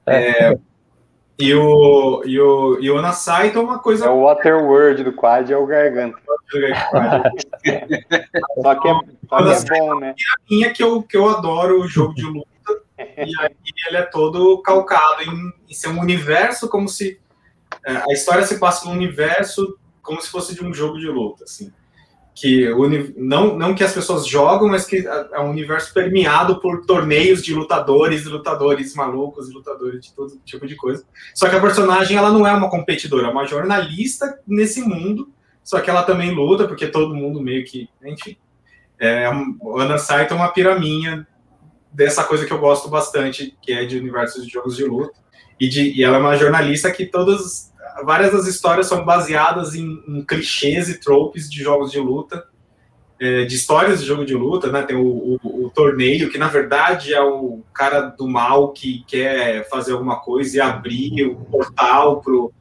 [0.08, 0.50] É.
[0.50, 0.58] É,
[1.38, 4.06] e o, e o, e o Anasaito é uma coisa.
[4.06, 6.18] É o Waterworld do Quad, é o Garganta.
[6.26, 6.36] só
[7.62, 7.86] que é,
[8.62, 10.10] só que é bom, né?
[10.10, 12.48] É a minha que eu, que eu adoro o jogo de luta.
[12.98, 13.56] e aí
[13.88, 17.25] ele é todo calcado em, em ser um universo como se é,
[17.86, 21.72] a história se passa num universo como se fosse de um jogo de luta, assim.
[22.34, 22.70] Que
[23.16, 27.54] não, não que as pessoas jogam, mas que é um universo permeado por torneios de
[27.54, 31.06] lutadores, lutadores malucos, lutadores de todo tipo de coisa.
[31.34, 35.32] Só que a personagem ela não é uma competidora, é uma jornalista nesse mundo,
[35.64, 37.90] só que ela também luta, porque todo mundo meio que.
[38.04, 38.38] Enfim.
[39.00, 39.28] É,
[39.78, 41.26] Ana Saito é uma piraminha
[41.92, 45.18] dessa coisa que eu gosto bastante, que é de universos de jogos de luta.
[45.60, 50.04] E, de, e ela é uma jornalista que todas várias das histórias são baseadas em,
[50.08, 52.46] em clichês e tropes de jogos de luta,
[53.20, 54.82] é, de histórias de jogo de luta, né?
[54.82, 59.68] Tem o, o, o, torneio, que na verdade é o cara do mal que quer
[59.70, 62.52] fazer alguma coisa e abrir o portal pro,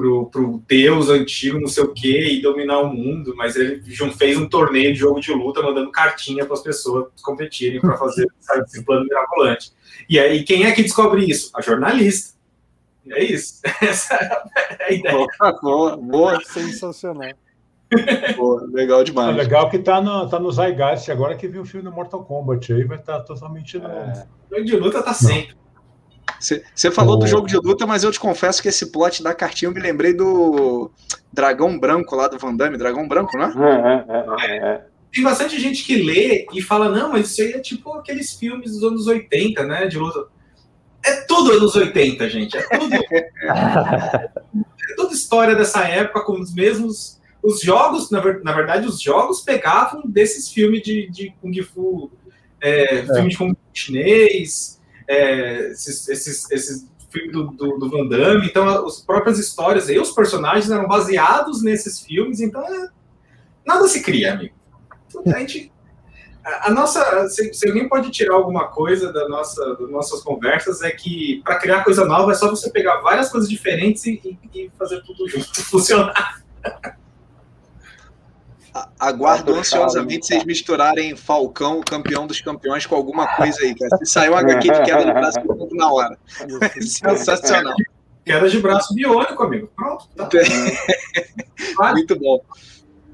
[0.00, 3.82] pro, pro deus antigo, não sei o que, e dominar o mundo, mas ele
[4.16, 8.26] fez um torneio de jogo de luta mandando cartinha para as pessoas competirem para fazer
[8.66, 9.72] esse plano mirabolante.
[10.08, 11.50] E aí, quem é que descobre isso?
[11.54, 12.34] A jornalista.
[13.10, 13.60] É isso.
[13.82, 15.26] Essa é a ideia.
[15.60, 17.32] Boa, boa, sensacional.
[18.36, 19.36] Boa, legal demais.
[19.36, 22.24] É legal que tá no, tá no Zygeist agora que viu o filme do Mortal
[22.24, 23.88] Kombat aí, vai estar tá totalmente no.
[23.88, 24.26] É.
[24.50, 25.60] O jogo de luta tá sempre.
[26.40, 27.18] Você falou oh.
[27.18, 29.80] do jogo de luta, mas eu te confesso que esse plot da cartinha eu me
[29.80, 30.90] lembrei do
[31.30, 33.52] Dragão Branco lá do Van Damme, Dragão Branco, né?
[34.08, 37.58] É, é, é, tem bastante gente que lê e fala, não, mas isso aí é
[37.58, 39.86] tipo aqueles filmes dos anos 80, né?
[39.86, 40.26] De luta.
[41.04, 42.56] É tudo anos 80, gente.
[42.56, 42.94] É tudo.
[43.12, 44.30] é
[44.96, 47.20] toda história dessa época com os mesmos.
[47.42, 52.10] Os jogos, na, verdade, os jogos pegavam desses filmes de, de Kung Fu,
[52.60, 53.06] é, é.
[53.06, 54.79] filme de Kung Fu chinês,
[55.10, 58.46] é, esses, esses, esses filmes do, do, do, Van Damme.
[58.46, 62.40] Então, as próprias histórias e os personagens eram baseados nesses filmes.
[62.40, 62.88] Então, é,
[63.66, 64.54] nada se cria, amigo.
[65.26, 65.72] A gente
[66.42, 71.42] a nossa, se, alguém pode tirar alguma coisa da nossa, das nossas conversas, é que
[71.44, 75.28] para criar coisa nova é só você pegar várias coisas diferentes e, e fazer tudo
[75.28, 76.42] junto funcionar.
[78.98, 83.96] Aguardo ansiosamente vocês misturarem Falcão, o campeão dos campeões, com alguma coisa aí, cara.
[83.98, 86.18] Se sair um HQ de queda de braço, eu na hora.
[86.80, 87.74] Sensacional.
[88.24, 89.70] Queda de braço biônico, amigo.
[89.74, 90.08] Pronto.
[90.16, 90.28] Tá.
[91.92, 92.40] Muito bom.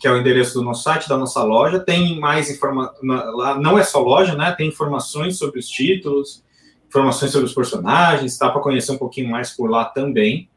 [0.00, 1.80] que é o endereço do nosso site, da nossa loja.
[1.80, 4.52] Tem mais informações, lá não é só loja, né?
[4.52, 6.42] Tem informações sobre os títulos,
[6.88, 10.48] informações sobre os personagens, dá para conhecer um pouquinho mais por lá também.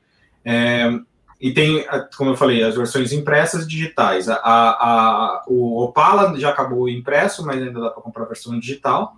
[0.43, 0.99] É,
[1.39, 1.85] e tem,
[2.17, 4.29] como eu falei, as versões impressas e digitais.
[4.29, 8.57] A, a, a, o Opala já acabou impresso, mas ainda dá para comprar a versão
[8.57, 9.17] digital.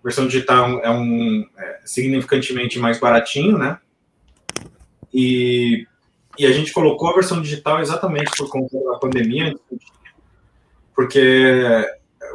[0.00, 3.78] A versão digital é um é, significantemente mais baratinho, né?
[5.14, 5.86] E
[6.38, 9.54] e a gente colocou a versão digital exatamente por conta da pandemia,
[10.94, 11.86] porque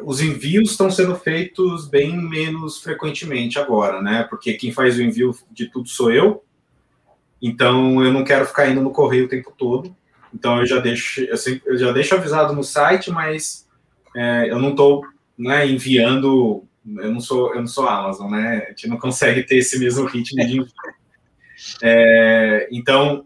[0.04, 4.24] os envios estão sendo feitos bem menos frequentemente agora, né?
[4.30, 6.43] Porque quem faz o envio de tudo sou eu.
[7.41, 9.95] Então eu não quero ficar indo no correio o tempo todo.
[10.34, 13.68] Então eu já deixo, eu, sempre, eu já deixo avisado no site, mas
[14.16, 15.04] é, eu não estou
[15.38, 16.64] né, enviando.
[16.86, 18.66] Eu não sou, eu não sou Amazon, né?
[18.66, 20.68] A gente não consegue ter esse mesmo ritmo de envio.
[21.82, 23.26] É, então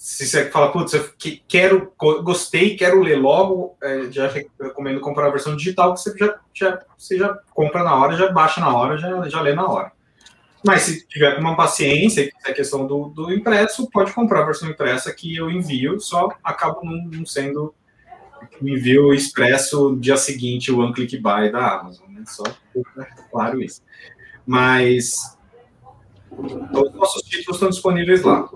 [0.00, 1.10] se você fala, putz, eu
[1.46, 1.92] quero,
[2.22, 4.28] gostei, quero ler logo, é, já
[4.58, 8.32] recomendo comprar a versão digital, que você já, já, você já compra na hora, já
[8.32, 9.92] baixa na hora, já, já lê na hora.
[10.64, 14.70] Mas se tiver uma paciência, e a questão do, do impresso, pode comprar a versão
[14.70, 17.74] impressa que eu envio, só acabo não, não sendo
[18.58, 22.22] o envio expresso dia seguinte, o one click buy da Amazon, né?
[22.26, 22.44] Só
[23.30, 23.82] claro isso.
[24.46, 25.36] Mas
[26.72, 28.48] todos os nossos títulos estão disponíveis lá.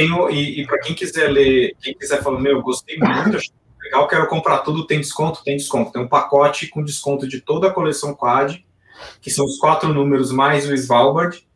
[0.00, 4.08] Tenho, e, e para quem quiser ler, quem quiser falar, meu, gostei muito, achei legal,
[4.08, 5.44] quero comprar tudo, tem desconto?
[5.44, 5.92] Tem desconto.
[5.92, 8.64] Tem um pacote com desconto de toda a coleção Quad,
[9.20, 11.46] que são os quatro números mais o Svalbard,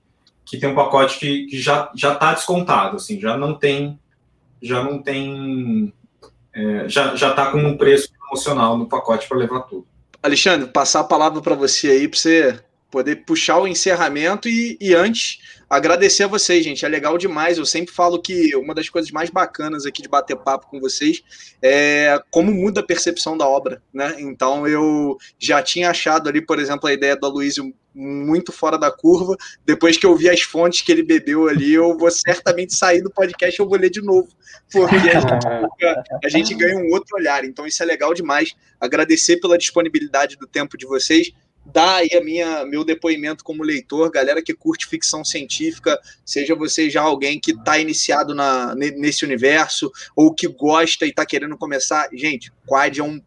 [0.44, 3.98] que tem um pacote que, que já está descontado, assim, já não tem,
[4.60, 5.90] já não tem,
[6.52, 9.86] é, já está com um preço promocional no pacote para levar tudo.
[10.22, 14.94] Alexandre, passar a palavra para você aí para você poder puxar o encerramento e, e
[14.94, 15.38] antes
[15.68, 16.84] agradecer a vocês, gente.
[16.84, 17.58] É legal demais.
[17.58, 21.22] Eu sempre falo que uma das coisas mais bacanas aqui de bater papo com vocês
[21.62, 24.16] é como muda a percepção da obra, né?
[24.18, 28.90] Então eu já tinha achado ali, por exemplo, a ideia do Aloysio muito fora da
[28.90, 29.36] curva.
[29.64, 33.10] Depois que eu vi as fontes que ele bebeu ali, eu vou certamente sair do
[33.10, 34.28] podcast e eu vou ler de novo,
[34.72, 35.46] porque a gente,
[36.24, 37.44] a gente ganha um outro olhar.
[37.44, 38.52] Então isso é legal demais.
[38.80, 41.32] Agradecer pela disponibilidade do tempo de vocês
[41.66, 46.90] dar aí a minha, meu depoimento como leitor, galera que curte ficção científica, seja você
[46.90, 52.08] já alguém que está iniciado na, nesse universo ou que gosta e está querendo começar,
[52.12, 53.20] gente, Quad é um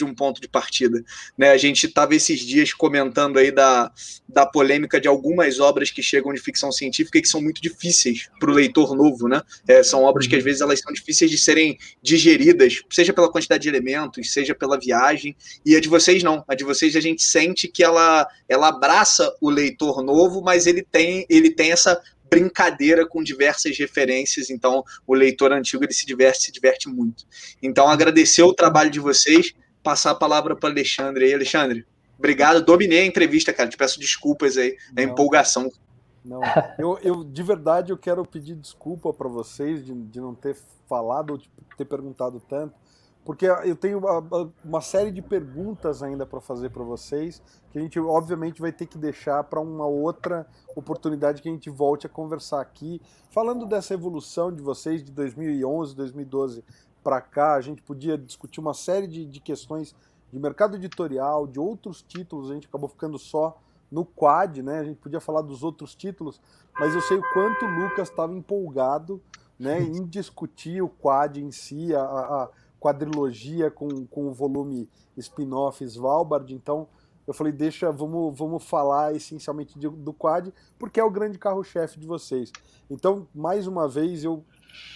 [0.00, 1.02] de um ponto de partida.
[1.36, 1.50] Né?
[1.50, 3.92] A gente estava esses dias comentando aí da,
[4.26, 8.28] da polêmica de algumas obras que chegam de ficção científica e que são muito difíceis
[8.38, 9.28] para o leitor novo.
[9.28, 9.42] Né?
[9.68, 13.62] É, são obras que às vezes elas são difíceis de serem digeridas, seja pela quantidade
[13.62, 15.36] de elementos, seja pela viagem.
[15.64, 16.42] E a de vocês não.
[16.48, 20.82] A de vocês a gente sente que ela, ela abraça o leitor novo, mas ele
[20.82, 26.44] tem, ele tem essa brincadeira com diversas referências, então o leitor antigo ele se diverte,
[26.44, 27.26] se diverte muito.
[27.60, 29.52] Então agradecer o trabalho de vocês,
[29.82, 31.34] passar a palavra para Alexandre aí.
[31.34, 31.86] Alexandre,
[32.18, 32.64] obrigado.
[32.64, 33.68] Dominei a entrevista, cara.
[33.68, 35.70] Te peço desculpas aí, a empolgação.
[36.24, 36.40] Não,
[36.78, 40.56] eu, eu de verdade eu quero pedir desculpa para vocês de, de não ter
[40.86, 42.74] falado ou de ter perguntado tanto,
[43.24, 47.80] porque eu tenho uma, uma série de perguntas ainda para fazer para vocês, que a
[47.80, 52.10] gente obviamente vai ter que deixar para uma outra oportunidade que a gente volte a
[52.10, 53.00] conversar aqui.
[53.30, 56.64] Falando dessa evolução de vocês de 2011, 2012
[57.10, 59.96] para cá, a gente podia discutir uma série de, de questões
[60.32, 64.78] de mercado editorial, de outros títulos, a gente acabou ficando só no quad, né?
[64.78, 66.40] A gente podia falar dos outros títulos,
[66.78, 69.20] mas eu sei o quanto o Lucas estava empolgado
[69.58, 72.48] né, em discutir o quad em si, a, a
[72.78, 76.54] quadrilogia com, com o volume spin-off Svalbard.
[76.54, 76.86] Então
[77.26, 81.98] eu falei, deixa, vamos, vamos falar essencialmente de, do quad, porque é o grande carro-chefe
[81.98, 82.52] de vocês.
[82.88, 84.44] Então, mais uma vez, eu,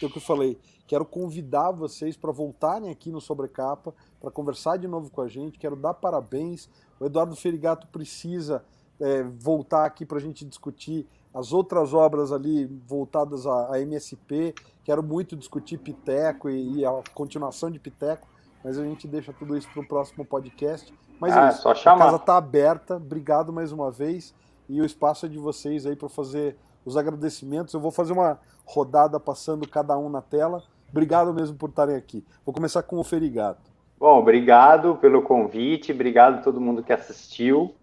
[0.02, 4.76] é o que eu falei, quero convidar vocês para voltarem aqui no Sobrecapa, para conversar
[4.76, 5.58] de novo com a gente.
[5.58, 6.68] Quero dar parabéns.
[7.00, 8.64] O Eduardo Ferigato precisa
[9.00, 14.54] é, voltar aqui para a gente discutir as outras obras ali voltadas à, à MSP.
[14.84, 18.28] Quero muito discutir Piteco e, e, a continuação de Piteco,
[18.62, 20.94] mas a gente deixa tudo isso para o próximo podcast.
[21.18, 21.62] Mas ah, é isso.
[21.62, 21.96] Só chamar.
[21.96, 22.96] A casa está aberta.
[22.96, 24.32] Obrigado mais uma vez.
[24.68, 27.74] E o espaço é de vocês aí para fazer os agradecimentos.
[27.74, 30.62] Eu vou fazer uma rodada passando cada um na tela.
[30.90, 32.24] Obrigado mesmo por estarem aqui.
[32.44, 33.72] Vou começar com o Ferigato.
[33.98, 37.74] Bom, obrigado pelo convite, obrigado a todo mundo que assistiu.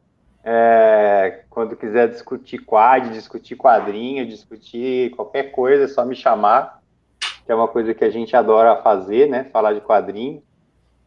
[0.44, 6.82] É, quando quiser discutir quad, discutir quadrinho, discutir qualquer coisa, é só me chamar,
[7.46, 9.46] que é uma coisa que a gente adora fazer, né?
[9.46, 10.42] Falar de quadrinho,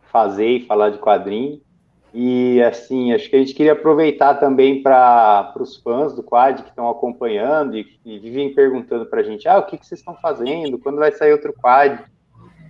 [0.00, 1.60] fazer e falar de quadrinho.
[2.14, 6.68] E assim, acho que a gente queria aproveitar também para os fãs do quad que
[6.68, 10.14] estão acompanhando e, e vivem perguntando para a gente: ah, o que, que vocês estão
[10.14, 10.78] fazendo?
[10.78, 11.98] Quando vai sair outro quad?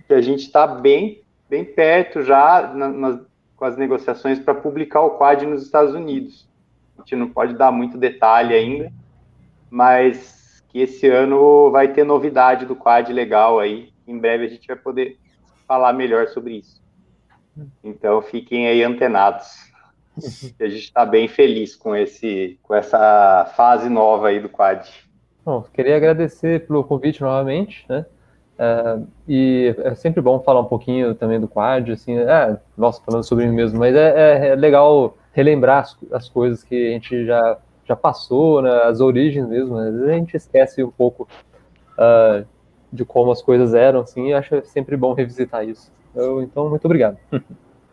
[0.07, 3.21] Que a gente está bem, bem perto já na, na,
[3.55, 6.47] com as negociações para publicar o quad nos Estados Unidos
[6.97, 8.91] a gente não pode dar muito detalhe ainda,
[9.69, 13.93] mas que esse ano vai ter novidade do quad legal aí.
[14.07, 15.17] Em breve a gente vai poder
[15.67, 16.81] falar melhor sobre isso.
[17.83, 19.47] Então fiquem aí antenados.
[20.59, 24.87] a gente está bem feliz com esse, com essa fase nova aí do quad.
[25.43, 28.05] Bom, queria agradecer pelo convite novamente, né?
[28.57, 33.23] É, e é sempre bom falar um pouquinho também do quad, assim, é, nossa, falando
[33.23, 37.57] sobre mim mesmo, mas é, é legal relembrar as, as coisas que a gente já,
[37.83, 39.75] já passou, né, as origens mesmo.
[39.75, 39.89] Né?
[39.89, 41.27] Às vezes a gente esquece um pouco
[41.99, 42.45] uh,
[42.91, 45.91] de como as coisas eram, assim, e acho sempre bom revisitar isso.
[46.15, 47.17] Eu, então, muito obrigado.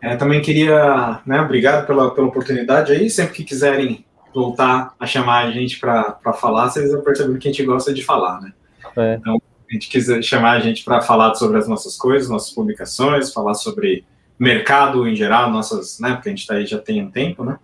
[0.05, 4.05] É, também queria, né, obrigado pela, pela oportunidade aí, sempre que quiserem
[4.35, 8.03] voltar a chamar a gente para falar, vocês vão perceber que a gente gosta de
[8.03, 8.51] falar, né?
[8.97, 9.15] É.
[9.15, 13.31] Então, a gente quiser chamar a gente para falar sobre as nossas coisas, nossas publicações,
[13.31, 14.03] falar sobre
[14.37, 17.57] mercado em geral, nossas, né, porque a gente está aí já tem um tempo, né,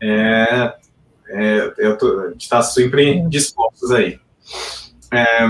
[0.00, 0.74] é,
[1.30, 4.20] é, eu tô, a gente está sempre dispostos aí.
[5.12, 5.46] É,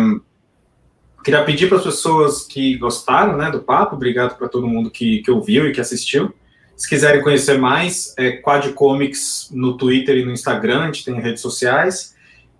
[1.23, 5.23] queria pedir para as pessoas que gostaram, né, do papo, obrigado para todo mundo que,
[5.23, 6.33] que ouviu e que assistiu.
[6.77, 11.21] Se quiserem conhecer mais, é Quad Comics no Twitter e no Instagram, a gente tem
[11.21, 12.15] redes sociais.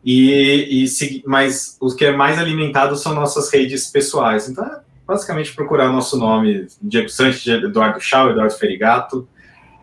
[0.05, 4.49] E, e mas os que é mais alimentado são nossas redes pessoais.
[4.49, 9.29] Então, é basicamente procurar o nosso nome, Diego Santos, Eduardo Chau, Eduardo Ferigato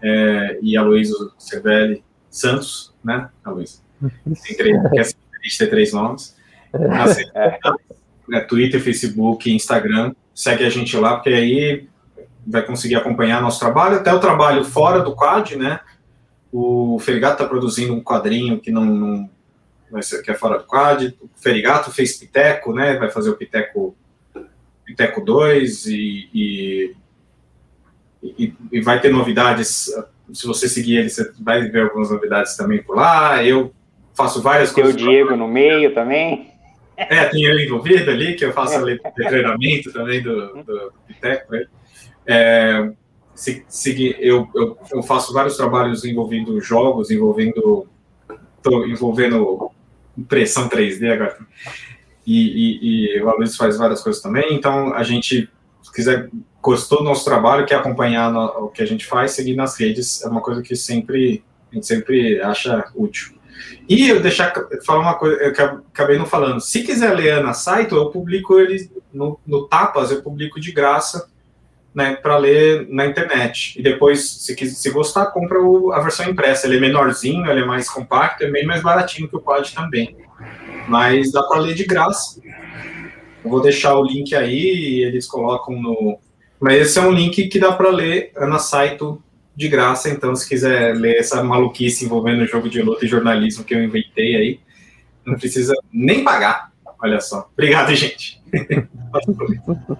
[0.02, 3.80] é, e Aloysio Cervelli Santos, né, Aloysio?
[4.02, 6.36] Tem três, ter três nomes.
[6.74, 7.60] Assim, é,
[8.48, 11.88] Twitter, Facebook, Instagram, segue a gente lá, porque aí
[12.46, 15.80] vai conseguir acompanhar nosso trabalho, até o trabalho fora do quad, né?
[16.52, 19.30] O Ferigato está produzindo um quadrinho que não, não
[20.24, 21.16] que é fora do quad.
[21.22, 22.98] O Ferigato fez Piteco, né?
[22.98, 23.96] Vai fazer o Piteco
[24.86, 26.96] Piteco 2 e, e,
[28.24, 29.92] e, e, vai ter novidades.
[30.34, 33.44] Se você seguir ele, você vai ver algumas novidades também por lá.
[33.44, 33.72] Eu
[34.16, 35.00] faço várias tem coisas.
[35.00, 36.49] Tem o Diego no meio também.
[37.00, 41.52] É, tem eu envolvido ali, que eu faço ali treinamento também do, do Piteco.
[41.52, 41.66] Né?
[42.28, 42.92] É,
[43.34, 47.88] se, se, eu, eu, eu, faço vários trabalhos envolvendo jogos, envolvendo,
[48.88, 49.72] envolvendo
[50.18, 51.38] impressão 3D agora
[52.30, 55.50] e, e, e o Aloysio faz várias coisas também, então a gente,
[55.82, 56.30] se quiser,
[56.62, 60.24] gostou do nosso trabalho, quer acompanhar no, o que a gente faz, seguir nas redes,
[60.24, 63.39] é uma coisa que sempre, a gente sempre acha útil.
[63.88, 64.54] E eu deixar
[64.86, 66.62] falar uma coisa, eu acabei não falando.
[66.62, 71.30] Se quiser ler Ana Saito, eu publico ele no, no Tapas, eu publico de graça,
[71.94, 73.80] né, para ler na internet.
[73.80, 76.68] E depois, se, se gostar, compra o, a versão impressa.
[76.68, 80.16] Ele é menorzinho, ele é mais compacto, é bem mais baratinho que o Quad também
[80.90, 82.42] mas dá para ler de graça.
[83.44, 86.20] Eu vou deixar o link aí, eles colocam no.
[86.60, 89.22] Mas esse é um link que dá para ler Ana Saito
[89.60, 93.76] de graça, então se quiser ler essa maluquice envolvendo jogo de luta e jornalismo que
[93.76, 94.60] eu inventei aí,
[95.26, 96.72] não precisa nem pagar.
[96.98, 97.50] Olha só.
[97.54, 98.42] Obrigado, gente.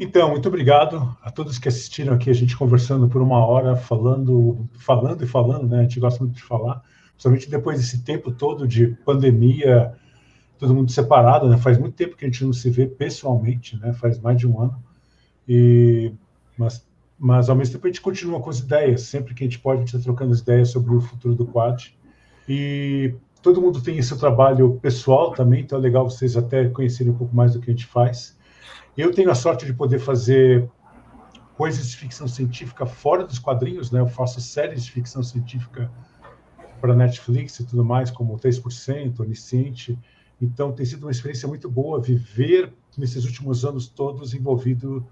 [0.00, 4.64] Então, muito obrigado a todos que assistiram aqui, a gente conversando por uma hora, falando,
[4.78, 5.80] falando e falando, né?
[5.80, 9.92] A gente gosta muito de falar, principalmente depois desse tempo todo de pandemia,
[10.56, 11.56] todo mundo separado, né?
[11.56, 13.92] Faz muito tempo que a gente não se vê pessoalmente, né?
[13.92, 14.80] Faz mais de um ano.
[15.48, 16.12] E
[16.56, 16.87] mas
[17.18, 19.78] mas ao mesmo tempo a gente continua com as ideias, sempre que a gente pode,
[19.78, 21.92] a gente está trocando as ideias sobre o futuro do quad.
[22.48, 27.16] E todo mundo tem seu trabalho pessoal também, então é legal vocês até conhecerem um
[27.16, 28.38] pouco mais do que a gente faz.
[28.96, 30.68] Eu tenho a sorte de poder fazer
[31.56, 34.00] coisas de ficção científica fora dos quadrinhos, né?
[34.00, 35.90] Eu faço séries de ficção científica
[36.80, 39.98] para Netflix e tudo mais, como 3%, Onisciente.
[40.40, 45.04] Então tem sido uma experiência muito boa viver nesses últimos anos todos envolvido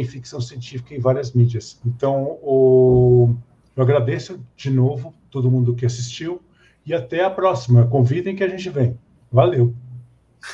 [0.00, 1.80] em ficção científica em várias mídias.
[1.84, 3.34] Então, o...
[3.76, 6.40] eu agradeço de novo todo mundo que assistiu
[6.84, 7.86] e até a próxima.
[7.86, 8.98] Convidem que a gente vem.
[9.30, 9.74] Valeu.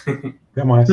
[0.52, 0.88] Até mais.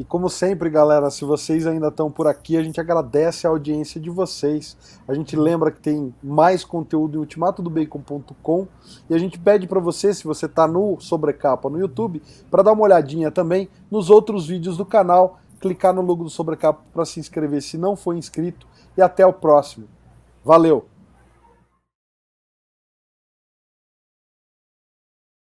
[0.00, 4.00] E como sempre, galera, se vocês ainda estão por aqui, a gente agradece a audiência
[4.00, 4.74] de vocês.
[5.06, 8.66] A gente lembra que tem mais conteúdo em ultimatodobacon.com
[9.10, 12.72] e a gente pede para você, se você está no Sobrecapa no YouTube, para dar
[12.72, 17.20] uma olhadinha também nos outros vídeos do canal, clicar no logo do Sobrecapa para se
[17.20, 19.86] inscrever se não for inscrito e até o próximo.
[20.44, 20.89] Valeu!